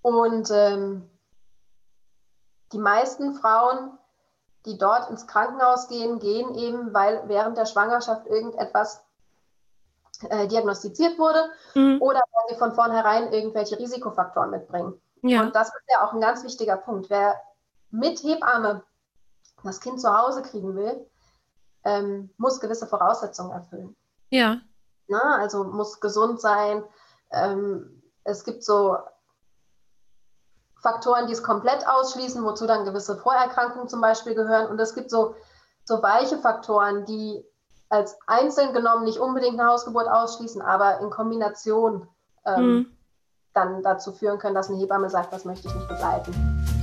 und 0.03 0.51
ähm, 0.51 1.09
die 2.73 2.79
meisten 2.79 3.35
Frauen, 3.35 3.99
die 4.67 4.79
dort 4.79 5.11
ins 5.11 5.27
Krankenhaus 5.27 5.89
gehen, 5.89 6.19
gehen 6.19 6.55
eben, 6.55 6.93
weil 6.93 7.23
während 7.27 7.57
der 7.57 7.67
Schwangerschaft 7.67 8.27
irgendetwas 8.27 9.05
äh, 10.29 10.47
diagnostiziert 10.47 11.19
wurde 11.19 11.51
mhm. 11.75 12.01
oder 12.01 12.21
weil 12.21 12.49
sie 12.49 12.59
von 12.59 12.73
vornherein 12.75 13.33
irgendwelche 13.33 13.79
Risikofaktoren 13.79 14.51
mitbringen. 14.51 15.01
Ja. 15.23 15.43
Und 15.43 15.55
das 15.55 15.69
ist 15.69 15.85
ja 15.91 16.07
auch 16.07 16.13
ein 16.13 16.21
ganz 16.21 16.45
wichtiger 16.45 16.77
Punkt. 16.77 17.11
Wer 17.11 17.41
mit 17.91 18.23
Hebamme 18.23 18.83
das 19.63 19.81
Kind 19.81 20.01
zu 20.01 20.17
Hause 20.17 20.43
kriegen 20.43 20.77
will, 20.77 21.07
ähm, 21.85 22.31
muss 22.37 22.61
gewisse 22.61 22.87
Voraussetzungen 22.87 23.53
erfüllen. 23.53 23.97
Ja. 24.31 24.61
Na, 25.09 25.39
also 25.39 25.65
muss 25.65 26.01
gesund 26.01 26.41
sein. 26.41 26.83
Ähm, 27.31 28.03
es 28.25 28.45
gibt 28.45 28.65
so 28.65 28.97
Faktoren, 30.81 31.27
die 31.27 31.33
es 31.33 31.43
komplett 31.43 31.87
ausschließen, 31.89 32.45
wozu 32.45 32.67
dann 32.67 32.85
gewisse 32.85 33.17
Vorerkrankungen 33.17 33.89
zum 33.89 34.01
Beispiel 34.01 34.35
gehören. 34.35 34.69
Und 34.69 34.79
es 34.81 34.95
gibt 34.95 35.11
so, 35.11 35.35
so 35.85 36.03
weiche 36.03 36.39
Faktoren, 36.39 37.05
die 37.07 37.45
als 37.89 38.19
einzeln 38.27 38.73
genommen 38.73 39.05
nicht 39.05 39.19
unbedingt 39.19 39.59
eine 39.59 39.69
Hausgeburt 39.69 40.09
ausschließen, 40.09 40.61
aber 40.61 41.01
in 41.01 41.11
Kombination 41.11 42.09
ähm, 42.45 42.67
mhm. 42.67 42.97
dann 43.55 43.83
dazu 43.83 44.13
führen 44.13 44.39
können, 44.39 44.55
dass 44.55 44.69
eine 44.69 44.79
Hebamme 44.79 45.09
sagt, 45.11 45.33
das 45.33 45.45
möchte 45.45 45.69
ich 45.69 45.75
nicht 45.75 45.89
begleiten. 45.89 46.74